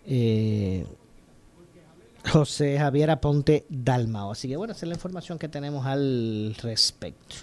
eh, 0.05 0.85
José 2.31 2.77
Javier 2.77 3.09
Aponte 3.09 3.65
Dalmao. 3.69 4.31
Así 4.31 4.47
que 4.47 4.55
bueno, 4.55 4.73
esa 4.73 4.85
es 4.85 4.89
la 4.89 4.95
información 4.95 5.37
que 5.37 5.49
tenemos 5.49 5.85
al 5.85 6.55
respecto. 6.61 7.35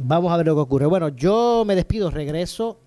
Vamos 0.00 0.32
a 0.32 0.36
ver 0.36 0.46
lo 0.46 0.54
que 0.54 0.60
ocurre. 0.60 0.86
Bueno, 0.86 1.08
yo 1.08 1.64
me 1.66 1.74
despido, 1.74 2.10
regreso, 2.10 2.78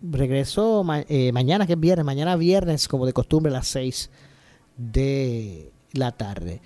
regreso 0.00 0.84
eh, 1.08 1.30
mañana, 1.32 1.66
que 1.66 1.74
es 1.74 1.80
viernes, 1.80 2.06
mañana 2.06 2.36
viernes, 2.36 2.88
como 2.88 3.04
de 3.04 3.12
costumbre, 3.12 3.50
a 3.50 3.54
las 3.54 3.68
6 3.68 4.10
de 4.78 5.72
la 5.92 6.12
tarde. 6.12 6.62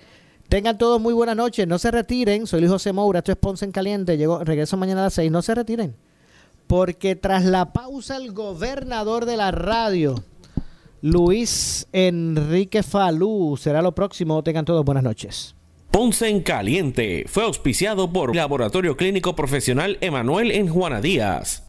Tengan 0.47 0.77
todos 0.77 1.01
muy 1.01 1.13
buenas 1.13 1.35
noches. 1.35 1.67
No 1.67 1.79
se 1.79 1.91
retiren. 1.91 2.47
Soy 2.47 2.61
Luis 2.61 2.71
José 2.71 2.93
Moura. 2.93 3.19
Esto 3.19 3.33
es 3.33 3.37
Ponce 3.37 3.65
en 3.65 3.71
Caliente. 3.71 4.17
Llego, 4.17 4.43
regreso 4.43 4.77
mañana 4.77 5.01
a 5.01 5.03
las 5.05 5.15
6. 5.15 5.31
No 5.31 5.41
se 5.41 5.53
retiren. 5.53 5.95
Porque 6.67 7.15
tras 7.15 7.43
la 7.43 7.73
pausa, 7.73 8.15
el 8.15 8.31
gobernador 8.31 9.25
de 9.25 9.35
la 9.35 9.51
radio, 9.51 10.23
Luis 11.01 11.87
Enrique 11.91 12.83
Falú, 12.83 13.57
será 13.59 13.81
lo 13.81 13.93
próximo. 13.93 14.41
Tengan 14.43 14.63
todos 14.63 14.85
buenas 14.85 15.03
noches. 15.03 15.55
Ponce 15.93 16.27
en 16.27 16.41
Caliente 16.41 17.25
fue 17.27 17.43
auspiciado 17.43 18.11
por 18.11 18.35
Laboratorio 18.35 18.97
Clínico 18.97 19.35
Profesional 19.35 19.99
Emanuel 20.01 20.49
en 20.49 20.67
Juana 20.67 21.01
Díaz. 21.01 21.67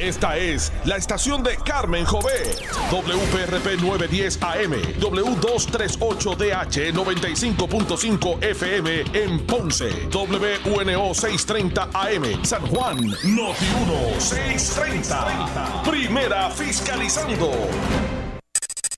Esta 0.00 0.38
es 0.38 0.72
la 0.86 0.96
estación 0.96 1.42
de 1.42 1.54
Carmen 1.56 2.06
Jové. 2.06 2.32
WPRP 2.90 3.82
910 3.82 4.42
AM, 4.42 4.72
W238DH 5.00 6.94
95.5 6.94 8.42
FM 8.42 9.04
en 9.12 9.40
Ponce, 9.40 9.90
WNO 10.10 11.12
630 11.12 11.90
AM, 11.92 12.42
San 12.42 12.66
Juan, 12.68 12.96
Noti 12.96 13.66
1 14.14 14.18
630. 14.18 15.82
Primera 15.82 16.48
fiscalizando. 16.48 17.50